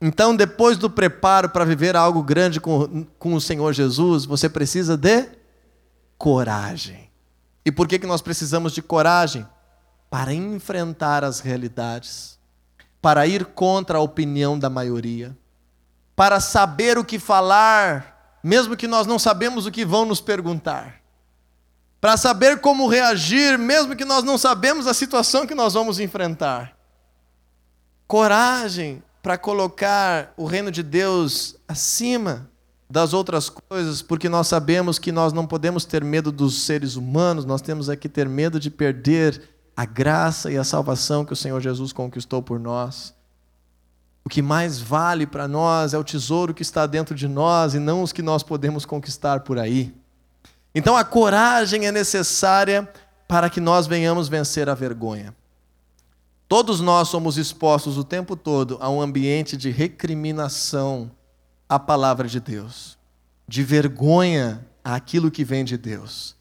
Então, 0.00 0.34
depois 0.34 0.76
do 0.76 0.90
preparo 0.90 1.48
para 1.48 1.64
viver 1.64 1.96
algo 1.96 2.22
grande 2.22 2.60
com, 2.60 3.06
com 3.18 3.34
o 3.34 3.40
Senhor 3.40 3.72
Jesus, 3.72 4.24
você 4.24 4.48
precisa 4.48 4.96
de 4.96 5.28
coragem. 6.18 7.10
E 7.64 7.72
por 7.72 7.88
que, 7.88 7.98
que 7.98 8.06
nós 8.06 8.20
precisamos 8.20 8.72
de 8.72 8.82
coragem? 8.82 9.46
Para 10.10 10.32
enfrentar 10.32 11.24
as 11.24 11.40
realidades, 11.40 12.38
para 13.00 13.26
ir 13.26 13.46
contra 13.46 13.98
a 13.98 14.02
opinião 14.02 14.58
da 14.58 14.68
maioria, 14.68 15.36
para 16.14 16.38
saber 16.38 16.98
o 16.98 17.04
que 17.04 17.18
falar, 17.18 18.38
mesmo 18.42 18.76
que 18.76 18.86
nós 18.86 19.06
não 19.06 19.18
sabemos 19.18 19.66
o 19.66 19.70
que 19.70 19.84
vão 19.84 20.04
nos 20.04 20.20
perguntar, 20.20 21.00
para 22.00 22.16
saber 22.18 22.60
como 22.60 22.86
reagir, 22.86 23.58
mesmo 23.58 23.96
que 23.96 24.04
nós 24.04 24.22
não 24.22 24.36
sabemos 24.36 24.86
a 24.86 24.92
situação 24.92 25.46
que 25.46 25.54
nós 25.54 25.72
vamos 25.72 25.98
enfrentar. 25.98 26.76
Coragem 28.06 29.02
para 29.24 29.38
colocar 29.38 30.34
o 30.36 30.44
reino 30.44 30.70
de 30.70 30.82
Deus 30.82 31.56
acima 31.66 32.46
das 32.90 33.14
outras 33.14 33.48
coisas, 33.48 34.02
porque 34.02 34.28
nós 34.28 34.48
sabemos 34.48 34.98
que 34.98 35.10
nós 35.10 35.32
não 35.32 35.46
podemos 35.46 35.86
ter 35.86 36.04
medo 36.04 36.30
dos 36.30 36.64
seres 36.64 36.94
humanos, 36.94 37.46
nós 37.46 37.62
temos 37.62 37.88
é 37.88 37.96
que 37.96 38.06
ter 38.06 38.28
medo 38.28 38.60
de 38.60 38.70
perder 38.70 39.40
a 39.74 39.86
graça 39.86 40.52
e 40.52 40.58
a 40.58 40.62
salvação 40.62 41.24
que 41.24 41.32
o 41.32 41.36
Senhor 41.36 41.58
Jesus 41.58 41.90
conquistou 41.90 42.42
por 42.42 42.60
nós. 42.60 43.14
O 44.26 44.28
que 44.28 44.42
mais 44.42 44.78
vale 44.78 45.26
para 45.26 45.48
nós 45.48 45.94
é 45.94 45.98
o 45.98 46.04
tesouro 46.04 46.52
que 46.52 46.62
está 46.62 46.84
dentro 46.84 47.14
de 47.14 47.26
nós 47.26 47.72
e 47.72 47.78
não 47.78 48.02
os 48.02 48.12
que 48.12 48.20
nós 48.20 48.42
podemos 48.42 48.84
conquistar 48.84 49.40
por 49.40 49.58
aí. 49.58 49.94
Então 50.74 50.98
a 50.98 51.02
coragem 51.02 51.86
é 51.86 51.92
necessária 51.92 52.86
para 53.26 53.48
que 53.48 53.58
nós 53.58 53.86
venhamos 53.86 54.28
vencer 54.28 54.68
a 54.68 54.74
vergonha. 54.74 55.34
Todos 56.54 56.80
nós 56.80 57.08
somos 57.08 57.36
expostos 57.36 57.98
o 57.98 58.04
tempo 58.04 58.36
todo 58.36 58.78
a 58.80 58.88
um 58.88 59.00
ambiente 59.02 59.56
de 59.56 59.70
recriminação 59.70 61.10
à 61.68 61.80
palavra 61.80 62.28
de 62.28 62.38
Deus, 62.38 62.96
de 63.48 63.64
vergonha 63.64 64.64
àquilo 64.84 65.32
que 65.32 65.42
vem 65.42 65.64
de 65.64 65.76
Deus. 65.76 66.36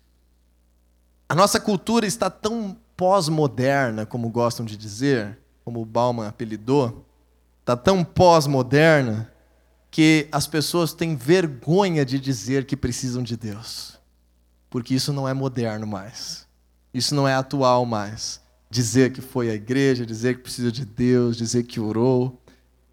A 1.28 1.34
nossa 1.34 1.60
cultura 1.60 2.06
está 2.06 2.30
tão 2.30 2.78
pós-moderna, 2.96 4.06
como 4.06 4.30
gostam 4.30 4.64
de 4.64 4.78
dizer, 4.78 5.40
como 5.66 5.82
o 5.82 5.86
Bauman 5.86 6.28
apelidou, 6.28 7.04
está 7.62 7.76
tão 7.76 8.04
pós-moderna 8.04 9.34
que 9.90 10.28
as 10.32 10.46
pessoas 10.46 10.94
têm 10.94 11.16
vergonha 11.16 12.06
de 12.06 12.20
dizer 12.20 12.68
que 12.68 12.78
precisam 12.78 13.24
de 13.24 13.36
Deus, 13.36 14.00
porque 14.70 14.94
isso 14.94 15.12
não 15.12 15.28
é 15.28 15.34
moderno 15.34 15.88
mais, 15.88 16.48
isso 16.94 17.16
não 17.16 17.28
é 17.28 17.34
atual 17.34 17.84
mais 17.84 18.43
dizer 18.74 19.14
que 19.14 19.22
foi 19.22 19.52
à 19.52 19.54
igreja, 19.54 20.04
dizer 20.04 20.36
que 20.36 20.42
precisa 20.42 20.72
de 20.72 20.84
Deus, 20.84 21.38
dizer 21.38 21.62
que 21.62 21.80
orou, 21.80 22.42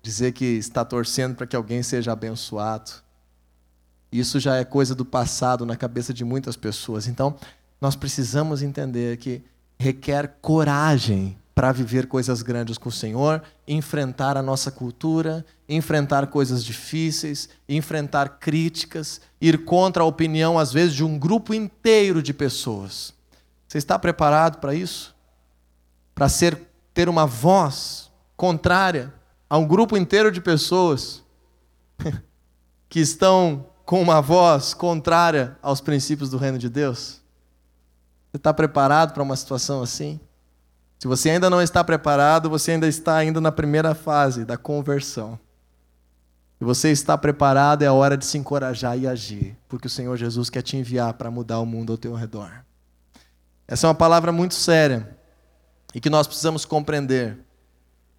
dizer 0.02 0.32
que 0.32 0.44
está 0.44 0.84
torcendo 0.84 1.34
para 1.34 1.46
que 1.46 1.56
alguém 1.56 1.82
seja 1.82 2.12
abençoado. 2.12 2.90
Isso 4.12 4.38
já 4.38 4.56
é 4.56 4.64
coisa 4.64 4.94
do 4.94 5.06
passado 5.06 5.64
na 5.64 5.76
cabeça 5.76 6.12
de 6.12 6.22
muitas 6.22 6.54
pessoas. 6.54 7.06
Então, 7.06 7.34
nós 7.80 7.96
precisamos 7.96 8.62
entender 8.62 9.16
que 9.16 9.42
requer 9.78 10.36
coragem 10.42 11.38
para 11.54 11.72
viver 11.72 12.06
coisas 12.06 12.42
grandes 12.42 12.76
com 12.76 12.90
o 12.90 12.92
Senhor, 12.92 13.42
enfrentar 13.66 14.36
a 14.36 14.42
nossa 14.42 14.70
cultura, 14.70 15.46
enfrentar 15.66 16.26
coisas 16.26 16.62
difíceis, 16.62 17.48
enfrentar 17.66 18.38
críticas, 18.38 19.22
ir 19.40 19.64
contra 19.64 20.02
a 20.02 20.06
opinião, 20.06 20.58
às 20.58 20.74
vezes, 20.74 20.94
de 20.94 21.02
um 21.04 21.18
grupo 21.18 21.54
inteiro 21.54 22.22
de 22.22 22.34
pessoas. 22.34 23.14
Você 23.66 23.78
está 23.78 23.98
preparado 23.98 24.58
para 24.58 24.74
isso? 24.74 25.18
Para 26.20 26.28
ser 26.28 26.68
ter 26.92 27.08
uma 27.08 27.24
voz 27.24 28.10
contrária 28.36 29.10
a 29.48 29.56
um 29.56 29.66
grupo 29.66 29.96
inteiro 29.96 30.30
de 30.30 30.38
pessoas 30.38 31.24
que 32.90 33.00
estão 33.00 33.64
com 33.86 34.02
uma 34.02 34.20
voz 34.20 34.74
contrária 34.74 35.56
aos 35.62 35.80
princípios 35.80 36.28
do 36.28 36.36
reino 36.36 36.58
de 36.58 36.68
Deus? 36.68 37.22
Você 38.30 38.36
está 38.36 38.52
preparado 38.52 39.14
para 39.14 39.22
uma 39.22 39.34
situação 39.34 39.82
assim? 39.82 40.20
Se 40.98 41.08
você 41.08 41.30
ainda 41.30 41.48
não 41.48 41.62
está 41.62 41.82
preparado, 41.82 42.50
você 42.50 42.72
ainda 42.72 42.86
está 42.86 43.16
ainda 43.16 43.40
na 43.40 43.50
primeira 43.50 43.94
fase 43.94 44.44
da 44.44 44.58
conversão. 44.58 45.40
E 46.60 46.64
você 46.66 46.90
está 46.90 47.16
preparado, 47.16 47.80
é 47.80 47.86
a 47.86 47.94
hora 47.94 48.18
de 48.18 48.26
se 48.26 48.36
encorajar 48.36 48.98
e 48.98 49.06
agir, 49.06 49.56
porque 49.66 49.86
o 49.86 49.90
Senhor 49.90 50.18
Jesus 50.18 50.50
quer 50.50 50.60
te 50.60 50.76
enviar 50.76 51.14
para 51.14 51.30
mudar 51.30 51.60
o 51.60 51.64
mundo 51.64 51.92
ao 51.92 51.96
teu 51.96 52.12
redor. 52.12 52.62
Essa 53.66 53.86
é 53.86 53.88
uma 53.88 53.94
palavra 53.94 54.30
muito 54.30 54.52
séria. 54.52 55.18
E 55.94 56.00
que 56.00 56.10
nós 56.10 56.26
precisamos 56.26 56.64
compreender 56.64 57.38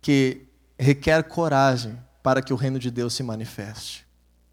que 0.01 0.47
requer 0.77 1.23
coragem 1.23 1.97
para 2.23 2.41
que 2.41 2.53
o 2.53 2.55
reino 2.55 2.79
de 2.79 2.91
Deus 2.91 3.13
se 3.13 3.23
manifeste. 3.23 4.05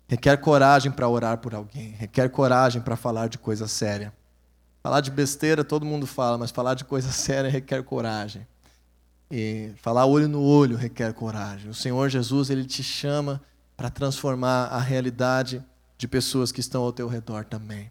Requer 0.07 0.39
coragem 0.39 0.91
para 0.91 1.09
orar 1.09 1.39
por 1.39 1.55
alguém, 1.55 1.91
requer 1.91 2.31
coragem 2.31 2.81
para 2.81 2.97
falar 2.97 3.29
de 3.29 3.39
coisa 3.39 3.69
séria. 3.69 4.13
Falar 4.83 5.01
de 5.01 5.11
besteira 5.11 5.65
todo 5.65 5.85
mundo 5.85 6.07
fala, 6.07 6.39
mas 6.39 6.51
falar 6.51 6.75
de 6.75 6.85
coisa 6.85 7.11
séria 7.13 7.51
requer 7.51 7.83
coragem. 7.83 8.47
E 9.31 9.73
falar 9.77 10.07
olho 10.07 10.29
no 10.29 10.43
olho 10.43 10.77
requer 10.77 11.13
coragem. 11.13 11.69
O 11.69 11.75
Senhor 11.75 12.09
Jesus, 12.09 12.49
ele 12.49 12.65
te 12.65 12.83
chama 12.83 13.43
para 13.77 13.91
transformar 13.91 14.67
a 14.67 14.79
realidade 14.79 15.63
de 15.99 16.09
pessoas 16.09 16.51
que 16.51 16.61
estão 16.61 16.83
ao 16.83 16.93
teu 16.93 17.07
redor 17.07 17.45
também. 17.45 17.91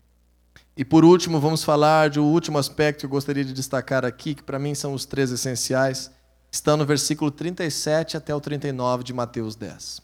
E 0.77 0.85
por 0.85 1.03
último, 1.03 1.39
vamos 1.39 1.63
falar 1.63 2.07
de 2.07 2.19
um 2.19 2.31
último 2.31 2.59
aspecto 2.59 2.99
que 2.99 3.05
eu 3.07 3.09
gostaria 3.09 3.43
de 3.43 3.51
destacar 3.51 4.05
aqui, 4.05 4.35
que 4.35 4.43
para 4.43 4.59
mim 4.59 4.75
são 4.75 4.93
os 4.93 5.05
três 5.05 5.31
essenciais. 5.31 6.11
Estão 6.51 6.77
no 6.77 6.85
versículo 6.85 7.31
37 7.31 8.15
até 8.15 8.33
o 8.33 8.39
39 8.39 9.03
de 9.03 9.11
Mateus 9.11 9.55
10. 9.55 10.01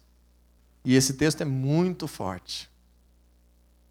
E 0.84 0.96
esse 0.96 1.14
texto 1.14 1.42
é 1.42 1.46
muito 1.46 2.08
forte. 2.08 2.68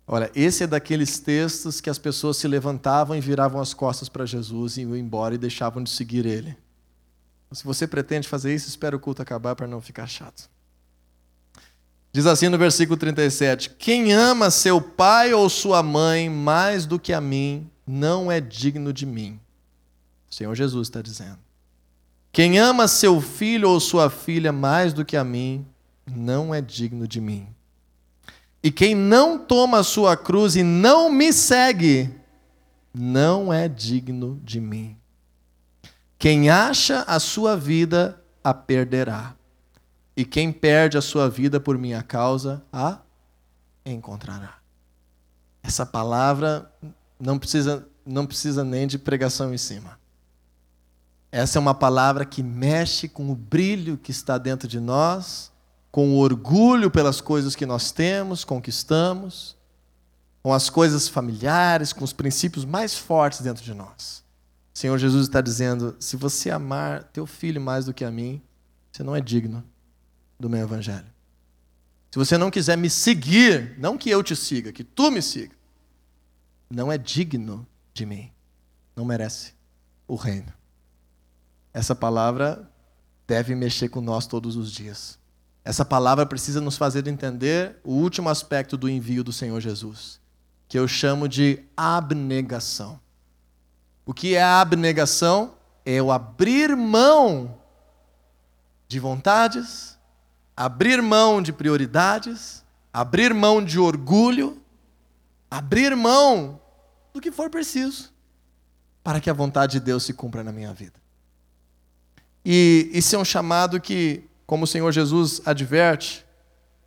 Olha, 0.08 0.28
esse 0.34 0.64
é 0.64 0.66
daqueles 0.66 1.20
textos 1.20 1.80
que 1.80 1.88
as 1.88 1.98
pessoas 1.98 2.36
se 2.36 2.48
levantavam 2.48 3.16
e 3.16 3.20
viravam 3.20 3.60
as 3.60 3.72
costas 3.72 4.08
para 4.08 4.26
Jesus 4.26 4.76
e 4.76 4.80
iam 4.80 4.96
embora 4.96 5.36
e 5.36 5.38
deixavam 5.38 5.84
de 5.84 5.90
seguir 5.90 6.26
ele. 6.26 6.58
Se 7.52 7.64
você 7.64 7.86
pretende 7.86 8.26
fazer 8.26 8.52
isso, 8.52 8.68
espera 8.68 8.96
o 8.96 9.00
culto 9.00 9.22
acabar 9.22 9.54
para 9.54 9.68
não 9.68 9.80
ficar 9.80 10.08
chato. 10.08 10.50
Diz 12.12 12.26
assim 12.26 12.48
no 12.48 12.58
versículo 12.58 12.96
37: 12.96 13.70
Quem 13.70 14.12
ama 14.12 14.50
seu 14.50 14.80
pai 14.80 15.32
ou 15.32 15.48
sua 15.48 15.82
mãe 15.82 16.28
mais 16.28 16.84
do 16.84 16.98
que 16.98 17.12
a 17.12 17.20
mim, 17.20 17.70
não 17.86 18.30
é 18.30 18.40
digno 18.40 18.92
de 18.92 19.06
mim. 19.06 19.40
O 20.30 20.34
Senhor 20.34 20.54
Jesus 20.54 20.88
está 20.88 21.00
dizendo. 21.00 21.38
Quem 22.30 22.58
ama 22.58 22.88
seu 22.88 23.20
filho 23.20 23.68
ou 23.68 23.80
sua 23.80 24.08
filha 24.10 24.52
mais 24.52 24.92
do 24.92 25.04
que 25.04 25.16
a 25.16 25.24
mim, 25.24 25.66
não 26.06 26.54
é 26.54 26.60
digno 26.60 27.06
de 27.06 27.20
mim. 27.20 27.46
E 28.62 28.70
quem 28.70 28.94
não 28.94 29.38
toma 29.38 29.78
a 29.78 29.84
sua 29.84 30.16
cruz 30.16 30.54
e 30.54 30.62
não 30.62 31.10
me 31.10 31.32
segue, 31.32 32.10
não 32.94 33.52
é 33.52 33.68
digno 33.68 34.40
de 34.44 34.60
mim. 34.60 34.96
Quem 36.18 36.48
acha 36.48 37.02
a 37.02 37.18
sua 37.18 37.56
vida, 37.56 38.22
a 38.44 38.54
perderá. 38.54 39.34
E 40.16 40.24
quem 40.24 40.52
perde 40.52 40.98
a 40.98 41.02
sua 41.02 41.28
vida 41.28 41.58
por 41.58 41.78
minha 41.78 42.02
causa, 42.02 42.62
a 42.72 42.98
encontrará. 43.84 44.58
Essa 45.62 45.86
palavra 45.86 46.70
não 47.18 47.38
precisa, 47.38 47.86
não 48.04 48.26
precisa 48.26 48.64
nem 48.64 48.86
de 48.86 48.98
pregação 48.98 49.54
em 49.54 49.58
cima. 49.58 49.98
Essa 51.30 51.58
é 51.58 51.60
uma 51.60 51.74
palavra 51.74 52.24
que 52.26 52.42
mexe 52.42 53.08
com 53.08 53.30
o 53.30 53.34
brilho 53.34 53.96
que 53.96 54.10
está 54.10 54.36
dentro 54.36 54.68
de 54.68 54.78
nós 54.78 55.52
com 55.92 56.14
o 56.14 56.18
orgulho 56.18 56.90
pelas 56.90 57.20
coisas 57.20 57.54
que 57.54 57.66
nós 57.66 57.92
temos, 57.92 58.44
conquistamos, 58.44 59.54
com 60.42 60.52
as 60.52 60.70
coisas 60.70 61.06
familiares, 61.06 61.92
com 61.92 62.02
os 62.02 62.14
princípios 62.14 62.64
mais 62.64 62.96
fortes 62.96 63.42
dentro 63.42 63.62
de 63.62 63.74
nós. 63.74 64.24
O 64.74 64.78
Senhor 64.78 64.96
Jesus 64.96 65.26
está 65.26 65.42
dizendo: 65.42 65.94
se 66.00 66.16
você 66.16 66.50
amar 66.50 67.04
teu 67.04 67.26
filho 67.26 67.60
mais 67.60 67.84
do 67.84 67.92
que 67.92 68.06
a 68.06 68.10
mim, 68.10 68.40
você 68.90 69.02
não 69.02 69.14
é 69.14 69.20
digno 69.20 69.62
do 70.42 70.50
meu 70.50 70.60
evangelho. 70.60 71.06
Se 72.10 72.18
você 72.18 72.36
não 72.36 72.50
quiser 72.50 72.76
me 72.76 72.90
seguir, 72.90 73.78
não 73.78 73.96
que 73.96 74.10
eu 74.10 74.22
te 74.22 74.34
siga, 74.34 74.72
que 74.72 74.82
tu 74.82 75.10
me 75.10 75.22
siga, 75.22 75.54
não 76.68 76.90
é 76.90 76.98
digno 76.98 77.66
de 77.94 78.04
mim, 78.04 78.30
não 78.96 79.04
merece 79.04 79.54
o 80.06 80.16
reino. 80.16 80.52
Essa 81.72 81.94
palavra 81.94 82.68
deve 83.26 83.54
mexer 83.54 83.88
com 83.88 84.00
nós 84.00 84.26
todos 84.26 84.56
os 84.56 84.72
dias. 84.72 85.16
Essa 85.64 85.84
palavra 85.84 86.26
precisa 86.26 86.60
nos 86.60 86.76
fazer 86.76 87.06
entender 87.06 87.76
o 87.84 87.92
último 87.92 88.28
aspecto 88.28 88.76
do 88.76 88.88
envio 88.88 89.22
do 89.22 89.32
Senhor 89.32 89.60
Jesus, 89.60 90.20
que 90.68 90.76
eu 90.76 90.88
chamo 90.88 91.28
de 91.28 91.62
abnegação. 91.76 93.00
O 94.04 94.12
que 94.12 94.34
é 94.34 94.42
a 94.42 94.60
abnegação? 94.60 95.54
É 95.84 96.02
o 96.02 96.10
abrir 96.10 96.76
mão 96.76 97.58
de 98.88 98.98
vontades, 98.98 99.96
abrir 100.62 101.02
mão 101.02 101.42
de 101.42 101.52
prioridades, 101.52 102.62
abrir 102.92 103.34
mão 103.34 103.64
de 103.64 103.80
orgulho, 103.80 104.62
abrir 105.50 105.96
mão 105.96 106.60
do 107.12 107.20
que 107.20 107.32
for 107.32 107.50
preciso 107.50 108.12
para 109.02 109.20
que 109.20 109.28
a 109.28 109.32
vontade 109.32 109.72
de 109.72 109.80
Deus 109.80 110.04
se 110.04 110.14
cumpra 110.14 110.44
na 110.44 110.52
minha 110.52 110.72
vida. 110.72 110.94
E 112.44 112.88
isso 112.94 113.16
é 113.16 113.18
um 113.18 113.24
chamado 113.24 113.80
que 113.80 114.22
como 114.46 114.62
o 114.62 114.66
Senhor 114.66 114.92
Jesus 114.92 115.42
adverte, 115.44 116.24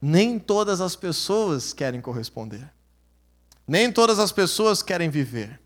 nem 0.02 0.40
todas 0.40 0.80
as 0.80 0.96
pessoas 0.96 1.74
querem 1.74 2.00
corresponder. 2.00 2.72
Nem 3.68 3.92
todas 3.92 4.20
as 4.20 4.32
pessoas 4.32 4.82
querem 4.82 5.10
viver. 5.10 5.60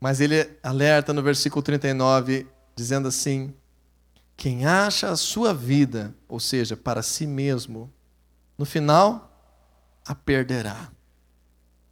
Mas 0.00 0.20
ele 0.20 0.48
alerta 0.62 1.12
no 1.12 1.20
versículo 1.20 1.64
39, 1.64 2.46
dizendo 2.76 3.08
assim: 3.08 3.52
Quem 4.40 4.64
acha 4.64 5.10
a 5.10 5.16
sua 5.16 5.52
vida, 5.52 6.14
ou 6.26 6.40
seja, 6.40 6.74
para 6.74 7.02
si 7.02 7.26
mesmo, 7.26 7.92
no 8.56 8.64
final 8.64 9.30
a 10.02 10.14
perderá. 10.14 10.88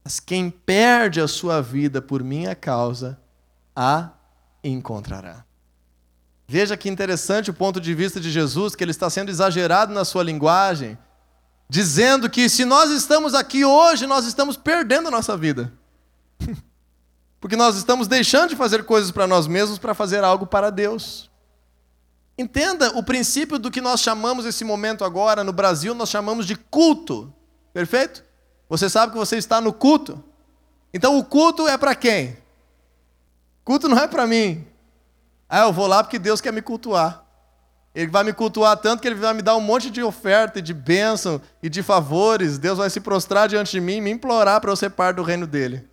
Mas 0.03 0.19
quem 0.19 0.49
perde 0.49 1.21
a 1.21 1.29
sua 1.29 1.61
vida 1.61 2.01
por 2.01 2.25
minha 2.25 2.55
causa, 2.55 3.21
a 3.77 4.13
encontrará. 4.65 5.45
Veja 6.47 6.75
que 6.75 6.89
interessante 6.89 7.51
o 7.51 7.55
ponto 7.55 7.79
de 7.83 7.95
vista 7.95 8.19
de 8.19 8.31
Jesus, 8.31 8.75
que 8.75 8.83
ele 8.83 8.93
está 8.93 9.11
sendo 9.11 9.29
exagerado 9.29 9.93
na 9.93 10.07
sua 10.07 10.23
linguagem, 10.23 10.97
dizendo 11.69 12.31
que 12.31 12.49
se 12.49 12.65
nós 12.65 12.91
estamos 12.91 13.35
aqui 13.35 13.63
hoje, 13.63 14.07
nós 14.07 14.25
estamos 14.25 14.57
perdendo 14.57 15.09
a 15.09 15.11
nossa 15.11 15.37
vida. 15.37 15.71
Porque 17.43 17.57
nós 17.57 17.77
estamos 17.77 18.09
deixando 18.09 18.49
de 18.49 18.57
fazer 18.57 18.85
coisas 18.85 19.11
para 19.11 19.27
nós 19.27 19.47
mesmos 19.47 19.79
para 19.79 19.93
fazer 19.93 20.25
algo 20.25 20.47
para 20.47 20.71
Deus. 20.71 21.28
Entenda 22.39 22.97
o 22.97 23.03
princípio 23.03 23.59
do 23.59 23.69
que 23.69 23.81
nós 23.81 24.01
chamamos 24.01 24.47
esse 24.47 24.65
momento 24.65 25.05
agora 25.05 25.43
no 25.43 25.53
Brasil, 25.53 25.93
nós 25.93 26.09
chamamos 26.09 26.47
de 26.47 26.55
culto. 26.55 27.35
Perfeito? 27.73 28.23
Você 28.69 28.89
sabe 28.89 29.13
que 29.13 29.19
você 29.19 29.37
está 29.37 29.61
no 29.61 29.73
culto. 29.73 30.23
Então 30.95 31.19
o 31.19 31.25
culto 31.25 31.67
é 31.67 31.77
para 31.77 31.97
quem? 31.97 32.39
Culto 33.65 33.89
não 33.89 33.99
é 33.99 34.07
para 34.07 34.25
mim. 34.25 34.65
Ah, 35.49 35.65
eu 35.65 35.73
vou 35.73 35.89
lá 35.89 36.05
porque 36.05 36.19
Deus 36.19 36.41
quer 36.41 36.53
me 36.53 36.63
cultuar. 36.63 37.25
Ele 37.93 38.11
vai 38.11 38.23
me 38.23 38.33
cultuar 38.33 38.77
tanto 38.77 39.01
que 39.01 39.09
ele 39.09 39.17
vai 39.17 39.35
me 39.35 39.43
dar 39.43 39.57
um 39.57 39.61
monte 39.61 39.91
de 39.91 40.01
oferta, 40.03 40.63
de 40.63 40.73
bênção 40.73 41.41
e 41.61 41.69
de 41.69 41.83
favores. 41.83 42.57
Deus 42.57 42.79
vai 42.79 42.89
se 42.89 43.01
prostrar 43.01 43.49
diante 43.49 43.73
de 43.73 43.81
mim 43.81 43.97
e 43.97 44.01
me 44.01 44.11
implorar 44.11 44.61
para 44.61 44.71
eu 44.71 44.77
ser 44.77 44.91
parte 44.91 45.17
do 45.17 45.25
reino 45.25 45.47
dele. 45.47 45.85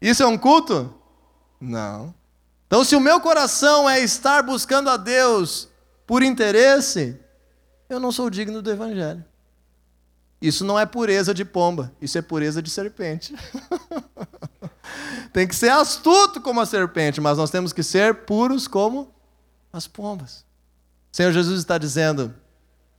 Isso 0.00 0.22
é 0.22 0.26
um 0.26 0.38
culto? 0.38 0.94
Não. 1.60 2.14
Então, 2.66 2.82
se 2.82 2.96
o 2.96 3.00
meu 3.00 3.20
coração 3.20 3.88
é 3.88 4.00
estar 4.00 4.42
buscando 4.42 4.88
a 4.88 4.96
Deus 4.96 5.68
por 6.06 6.22
interesse, 6.22 7.18
eu 7.88 7.98
não 7.98 8.12
sou 8.12 8.28
digno 8.30 8.60
do 8.60 8.70
Evangelho. 8.70 9.24
Isso 10.40 10.64
não 10.64 10.78
é 10.78 10.84
pureza 10.84 11.32
de 11.32 11.44
pomba, 11.44 11.92
isso 12.00 12.18
é 12.18 12.22
pureza 12.22 12.60
de 12.60 12.68
serpente. 12.68 13.34
Tem 15.32 15.48
que 15.48 15.56
ser 15.56 15.70
astuto 15.70 16.40
como 16.40 16.60
a 16.60 16.66
serpente, 16.66 17.20
mas 17.20 17.38
nós 17.38 17.50
temos 17.50 17.72
que 17.72 17.82
ser 17.82 18.14
puros 18.26 18.68
como 18.68 19.12
as 19.72 19.88
pombas. 19.88 20.44
O 21.12 21.16
Senhor 21.16 21.32
Jesus 21.32 21.58
está 21.58 21.76
dizendo: 21.76 22.32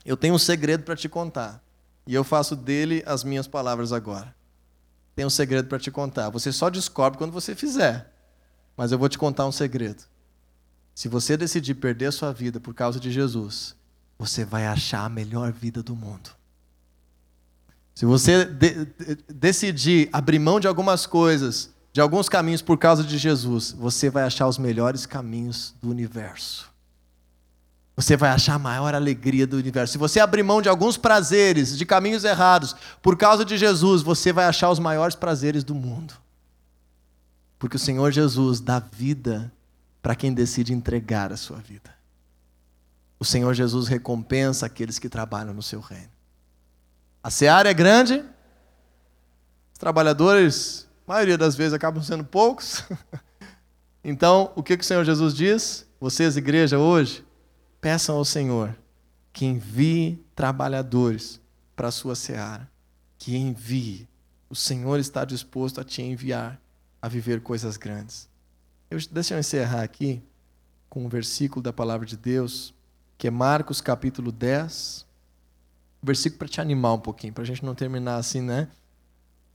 Eu 0.04 0.18
tenho 0.18 0.34
um 0.34 0.40
segredo 0.40 0.84
para 0.84 0.96
te 0.96 1.08
contar. 1.08 1.64
E 2.06 2.14
eu 2.14 2.24
faço 2.24 2.56
dele 2.56 3.04
as 3.06 3.24
minhas 3.24 3.48
palavras 3.48 3.94
agora. 3.94 4.36
Tenho 5.16 5.28
um 5.28 5.32
segredo 5.32 5.68
para 5.68 5.80
te 5.80 5.90
contar. 5.90 6.30
Você 6.30 6.52
só 6.52 6.70
descobre 6.70 7.18
quando 7.18 7.32
você 7.32 7.56
fizer. 7.56 8.12
Mas 8.76 8.92
eu 8.92 9.00
vou 9.00 9.08
te 9.08 9.18
contar 9.18 9.46
um 9.46 9.52
segredo. 9.52 10.04
Se 10.96 11.10
você 11.10 11.36
decidir 11.36 11.76
perder 11.76 12.06
a 12.06 12.12
sua 12.12 12.32
vida 12.32 12.60
por 12.60 12.74
causa 12.74 13.00
de 13.00 13.12
Jesus, 13.12 13.76
você 14.18 14.46
vai 14.46 14.66
achar 14.66 15.06
a 15.06 15.10
melhor 15.10 15.52
vida 15.52 15.84
do 15.84 15.96
mundo. 15.96 16.32
Se 17.94 18.06
você 18.06 18.46
de 18.46 18.86
decidir 19.28 20.10
abrir 20.12 20.40
mão 20.40 20.60
de 20.60 20.68
algumas 20.68 21.06
coisas 21.06 21.70
de 21.96 22.02
alguns 22.02 22.28
caminhos 22.28 22.62
por 22.62 22.78
causa 22.78 23.06
de 23.06 23.18
Jesus, 23.18 23.72
você 23.72 24.10
vai 24.10 24.24
achar 24.24 24.50
os 24.50 24.58
melhores 24.58 25.06
caminhos 25.06 25.74
do 25.82 25.90
universo. 25.90 26.70
Você 27.96 28.18
vai 28.18 28.32
achar 28.32 28.56
a 28.56 28.60
maior 28.60 28.94
alegria 28.94 29.48
do 29.48 29.56
universo. 29.56 29.94
Se 29.94 29.98
você 29.98 30.20
abrir 30.20 30.44
mão 30.44 30.62
de 30.62 30.68
alguns 30.68 30.98
prazeres, 30.98 31.78
de 31.78 31.86
caminhos 31.86 32.26
errados, 32.26 32.76
por 33.02 33.16
causa 33.16 33.46
de 33.46 33.58
Jesus, 33.58 34.02
você 34.02 34.34
vai 34.34 34.44
achar 34.44 34.70
os 34.70 34.78
maiores 34.78 35.16
prazeres 35.16 35.64
do 35.64 35.74
mundo. 35.74 36.14
Porque 37.58 37.78
o 37.78 37.80
Senhor 37.80 38.12
Jesus 38.12 38.60
dá 38.60 38.80
vida 38.80 39.50
para 40.06 40.16
quem 40.16 40.32
decide 40.32 40.72
entregar 40.72 41.34
a 41.34 41.36
sua 41.36 41.58
vida. 41.58 41.92
O 43.20 43.26
Senhor 43.26 43.52
Jesus 43.56 43.88
recompensa 43.88 44.68
aqueles 44.68 45.00
que 45.00 45.10
trabalham 45.10 45.52
no 45.52 45.64
seu 45.64 45.80
reino. 45.80 46.12
A 47.24 47.32
seara 47.32 47.72
é 47.72 47.74
grande, 47.74 48.24
os 49.74 49.80
trabalhadores 49.80 50.88
a 51.08 51.12
maioria 51.12 51.40
das 51.40 51.56
vezes 51.56 51.74
acabam 51.74 52.04
sendo 52.04 52.24
poucos. 52.24 52.84
então, 54.06 54.54
o 54.56 54.62
que, 54.62 54.78
que 54.78 54.84
o 54.84 54.88
Senhor 54.88 55.04
Jesus 55.04 55.34
diz? 55.34 55.88
Vocês, 56.00 56.38
igreja, 56.38 56.78
hoje, 56.78 57.26
peçam 57.82 58.16
ao 58.16 58.26
Senhor 58.26 58.78
que 59.34 59.44
envie 59.44 60.24
trabalhadores 60.36 61.42
para 61.76 61.88
a 61.88 61.92
sua 61.92 62.14
seara. 62.14 62.70
Que 63.18 63.36
envie. 63.36 64.08
O 64.52 64.56
Senhor 64.56 65.00
está 65.00 65.26
disposto 65.26 65.82
a 65.82 65.84
te 65.84 66.04
enviar 66.04 66.62
a 67.02 67.08
viver 67.08 67.42
coisas 67.42 67.76
grandes. 67.76 68.30
Eu, 68.96 69.02
deixa 69.12 69.34
eu 69.34 69.40
encerrar 69.40 69.84
aqui 69.84 70.24
com 70.90 71.06
um 71.06 71.10
versículo 71.10 71.62
da 71.62 71.74
palavra 71.74 72.06
de 72.06 72.16
Deus, 72.16 72.74
que 73.18 73.28
é 73.28 73.32
Marcos 73.32 73.82
capítulo 73.82 74.32
10. 74.32 75.06
Um 76.02 76.06
versículo 76.06 76.40
para 76.40 76.48
te 76.48 76.62
animar 76.62 76.94
um 76.94 77.00
pouquinho, 77.00 77.34
para 77.34 77.44
a 77.44 77.46
gente 77.46 77.66
não 77.66 77.76
terminar 77.76 78.16
assim, 78.16 78.40
né? 78.40 78.70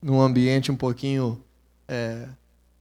Num 0.02 0.20
ambiente 0.20 0.70
um 0.70 0.76
pouquinho 0.76 1.42
é, 1.88 2.28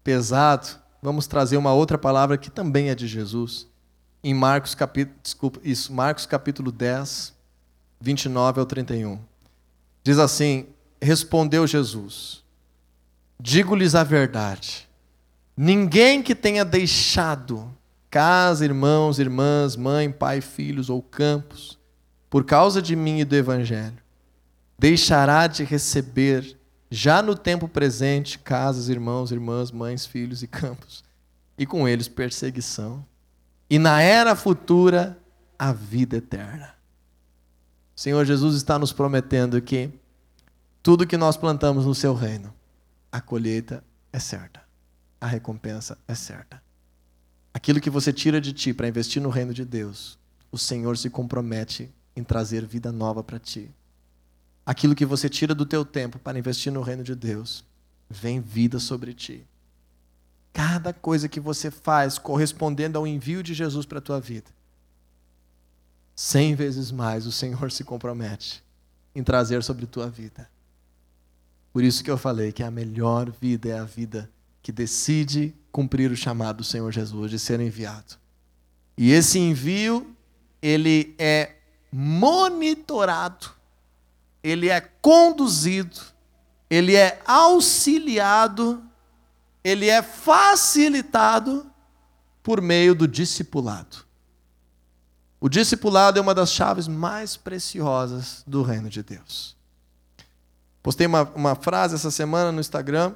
pesado. 0.04 0.68
Vamos 1.02 1.28
trazer 1.28 1.56
uma 1.56 1.72
outra 1.72 1.98
palavra 1.98 2.38
que 2.38 2.52
também 2.52 2.90
é 2.90 2.96
de 2.96 3.08
Jesus. 3.08 3.66
Em 4.22 4.34
Marcos 4.34 4.76
capítulo, 4.76 5.18
desculpa, 5.24 5.62
isso, 5.64 5.94
Marcos 5.94 6.26
capítulo 6.26 6.74
10, 6.74 7.34
29 8.02 8.60
ao 8.60 8.66
31. 8.66 9.18
Diz 10.04 10.20
assim: 10.20 10.68
Respondeu 11.02 11.66
Jesus: 11.66 12.44
Digo-lhes 13.40 13.96
a 13.96 14.04
verdade. 14.04 14.89
Ninguém 15.62 16.24
que 16.24 16.34
tenha 16.34 16.64
deixado 16.64 17.70
casa, 18.10 18.64
irmãos, 18.64 19.20
irmãs, 19.20 19.76
mãe, 19.76 20.10
pai, 20.10 20.40
filhos 20.40 20.90
ou 20.90 21.02
campos, 21.02 21.78
por 22.30 22.46
causa 22.46 22.82
de 22.82 22.96
mim 22.96 23.20
e 23.20 23.26
do 23.26 23.36
Evangelho, 23.36 24.02
deixará 24.78 25.48
de 25.48 25.66
receber, 25.66 26.58
já 26.90 27.22
no 27.22 27.36
tempo 27.36 27.68
presente, 27.68 28.40
casas, 28.40 28.88
irmãos, 28.88 29.34
irmãs, 29.34 29.70
mães, 29.70 30.06
filhos 30.06 30.42
e 30.42 30.48
campos, 30.48 31.04
e 31.58 31.66
com 31.66 31.86
eles 31.86 32.08
perseguição, 32.08 33.06
e 33.70 33.78
na 33.78 34.02
era 34.02 34.38
futura, 34.38 35.20
a 35.60 35.74
vida 35.74 36.16
eterna. 36.16 36.74
O 37.98 38.00
Senhor 38.00 38.24
Jesus 38.24 38.56
está 38.56 38.80
nos 38.80 38.94
prometendo 38.94 39.62
que 39.62 39.90
tudo 40.82 41.06
que 41.06 41.18
nós 41.18 41.36
plantamos 41.36 41.86
no 41.86 41.94
seu 41.94 42.14
reino, 42.14 42.54
a 43.12 43.20
colheita 43.20 43.84
é 44.14 44.20
certa, 44.20 44.69
a 45.20 45.28
recompensa 45.28 45.98
é 46.08 46.16
certa. 46.16 46.62
Aquilo 47.54 47.82
que 47.82 47.90
você 47.90 48.14
tira 48.14 48.40
de 48.40 48.54
ti 48.54 48.74
para 48.74 48.88
investir 48.88 49.22
no 49.22 49.30
reino 49.30 49.54
de 49.54 49.66
Deus, 49.66 50.18
o 50.52 50.58
Senhor 50.58 50.98
se 50.98 51.10
compromete 51.10 51.90
em 52.16 52.24
trazer 52.24 52.66
vida 52.66 52.92
nova 52.92 53.24
para 53.24 53.40
ti. 53.40 53.70
Aquilo 54.66 54.96
que 54.96 55.06
você 55.06 55.28
tira 55.28 55.56
do 55.56 55.66
teu 55.66 55.84
tempo 55.84 56.20
para 56.20 56.38
investir 56.38 56.72
no 56.72 56.82
reino 56.82 57.04
de 57.04 57.16
Deus, 57.16 57.66
vem 58.10 58.40
vida 58.40 58.80
sobre 58.80 59.14
ti. 59.14 59.46
Cada 60.54 60.94
coisa 60.94 61.28
que 61.28 61.40
você 61.40 61.72
faz 61.72 62.18
correspondendo 62.18 62.98
ao 62.98 63.08
envio 63.08 63.42
de 63.42 63.54
Jesus 63.54 63.86
para 63.86 64.00
a 64.00 64.02
tua 64.02 64.20
vida, 64.20 64.50
cem 66.16 66.56
vezes 66.56 66.92
mais 66.92 67.26
o 67.26 67.32
Senhor 67.32 67.72
se 67.72 67.84
compromete 67.84 68.64
em 69.16 69.24
trazer 69.24 69.64
sobre 69.64 69.86
tua 69.86 70.10
vida. 70.10 70.50
Por 71.72 71.84
isso 71.84 72.04
que 72.04 72.12
eu 72.12 72.18
falei 72.18 72.52
que 72.52 72.64
a 72.64 72.72
melhor 72.72 73.32
vida 73.32 73.70
é 73.70 73.80
a 73.80 73.84
vida 73.84 74.30
que 74.70 74.72
decide 74.72 75.56
cumprir 75.72 76.12
o 76.12 76.16
chamado 76.16 76.58
do 76.58 76.64
Senhor 76.64 76.92
Jesus 76.92 77.32
de 77.32 77.40
ser 77.40 77.60
enviado. 77.60 78.20
E 78.96 79.12
esse 79.12 79.40
envio, 79.40 80.16
ele 80.62 81.16
é 81.18 81.56
monitorado, 81.92 83.50
ele 84.44 84.70
é 84.70 84.80
conduzido, 84.80 86.00
ele 86.70 86.96
é 86.96 87.20
auxiliado, 87.26 88.84
ele 89.64 89.90
é 89.90 90.04
facilitado 90.04 91.66
por 92.44 92.62
meio 92.62 92.94
do 92.94 93.08
discipulado. 93.08 94.06
O 95.42 95.50
discipulado 95.50 96.20
é 96.20 96.22
uma 96.22 96.36
das 96.36 96.52
chaves 96.52 96.88
mais 96.88 97.36
preciosas 97.36 98.44
do 98.46 98.62
reino 98.62 98.88
de 98.88 99.02
Deus. 99.02 99.58
Postei 100.84 101.08
uma, 101.08 101.24
uma 101.34 101.56
frase 101.56 101.96
essa 101.96 102.12
semana 102.12 102.52
no 102.52 102.60
Instagram. 102.60 103.16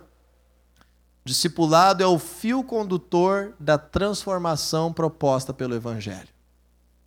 Discipulado 1.26 2.04
é 2.04 2.08
o 2.08 2.20
fio 2.20 2.64
condutor 2.64 3.54
da 3.60 3.78
transformação 3.78 4.92
proposta 4.92 5.54
pelo 5.54 5.74
Evangelho. 5.74 6.28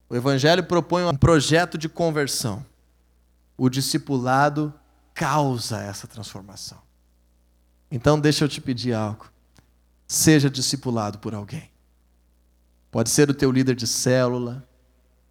O 0.08 0.16
Evangelho 0.16 0.64
propõe 0.64 1.04
um 1.04 1.16
projeto 1.16 1.76
de 1.76 1.88
conversão. 1.88 2.64
O 3.56 3.68
discipulado 3.68 4.72
causa 5.12 5.82
essa 5.82 6.06
transformação. 6.06 6.78
Então, 7.90 8.18
deixa 8.18 8.44
eu 8.44 8.48
te 8.48 8.60
pedir 8.60 8.92
algo. 8.92 9.30
Seja 10.06 10.48
discipulado 10.48 11.18
por 11.18 11.34
alguém. 11.34 11.70
Pode 12.90 13.10
ser 13.10 13.28
o 13.28 13.34
teu 13.34 13.50
líder 13.50 13.74
de 13.74 13.86
célula, 13.86 14.66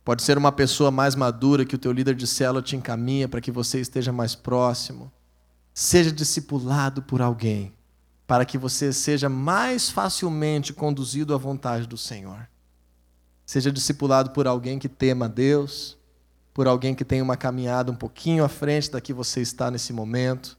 Pode 0.05 0.21
ser 0.21 0.37
uma 0.37 0.51
pessoa 0.51 0.91
mais 0.91 1.15
madura 1.15 1.65
que 1.65 1.73
o 1.73 1.79
teu 1.79 1.91
líder 1.91 2.13
de 2.13 2.27
célula 2.27 2.61
te 2.61 2.75
encaminha 2.75 3.27
para 3.27 3.41
que 3.41 3.49
você 3.49 3.81
esteja 3.81 4.11
mais 4.11 4.35
próximo. 4.35 5.11
Seja 5.73 6.11
discipulado 6.11 7.01
por 7.01 7.23
alguém, 7.23 7.73
para 8.27 8.45
que 8.45 8.57
você 8.57 8.91
seja 8.91 9.29
mais 9.29 9.89
facilmente 9.89 10.73
conduzido 10.73 11.33
à 11.33 11.37
vontade 11.37 11.87
do 11.87 11.97
Senhor. 11.97 12.47
Seja 13.45 13.71
discipulado 13.71 14.31
por 14.31 14.47
alguém 14.47 14.79
que 14.79 14.89
tema 14.89 15.29
Deus, 15.29 15.97
por 16.53 16.67
alguém 16.67 16.95
que 16.95 17.05
tenha 17.05 17.23
uma 17.23 17.37
caminhada 17.37 17.91
um 17.91 17.95
pouquinho 17.95 18.43
à 18.43 18.49
frente 18.49 18.89
da 18.89 18.99
que 18.99 19.13
você 19.13 19.41
está 19.41 19.69
nesse 19.69 19.93
momento. 19.93 20.57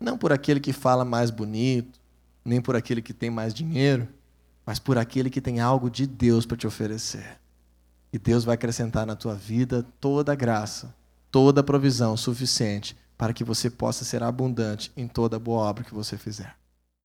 Não 0.00 0.16
por 0.16 0.32
aquele 0.32 0.60
que 0.60 0.72
fala 0.72 1.04
mais 1.04 1.30
bonito, 1.30 2.00
nem 2.44 2.60
por 2.60 2.76
aquele 2.76 3.02
que 3.02 3.12
tem 3.12 3.28
mais 3.28 3.52
dinheiro, 3.52 4.08
mas 4.64 4.78
por 4.78 4.96
aquele 4.96 5.28
que 5.28 5.40
tem 5.40 5.60
algo 5.60 5.90
de 5.90 6.06
Deus 6.06 6.46
para 6.46 6.56
te 6.56 6.66
oferecer. 6.66 7.38
E 8.12 8.18
Deus 8.18 8.44
vai 8.44 8.54
acrescentar 8.54 9.04
na 9.04 9.16
tua 9.16 9.34
vida 9.34 9.84
toda 10.00 10.32
a 10.32 10.34
graça, 10.34 10.94
toda 11.30 11.60
a 11.60 11.64
provisão 11.64 12.16
suficiente 12.16 12.96
para 13.18 13.32
que 13.32 13.44
você 13.44 13.68
possa 13.68 14.04
ser 14.04 14.22
abundante 14.22 14.92
em 14.96 15.06
toda 15.06 15.38
boa 15.38 15.62
obra 15.62 15.84
que 15.84 15.92
você 15.92 16.16
fizer. 16.16 16.56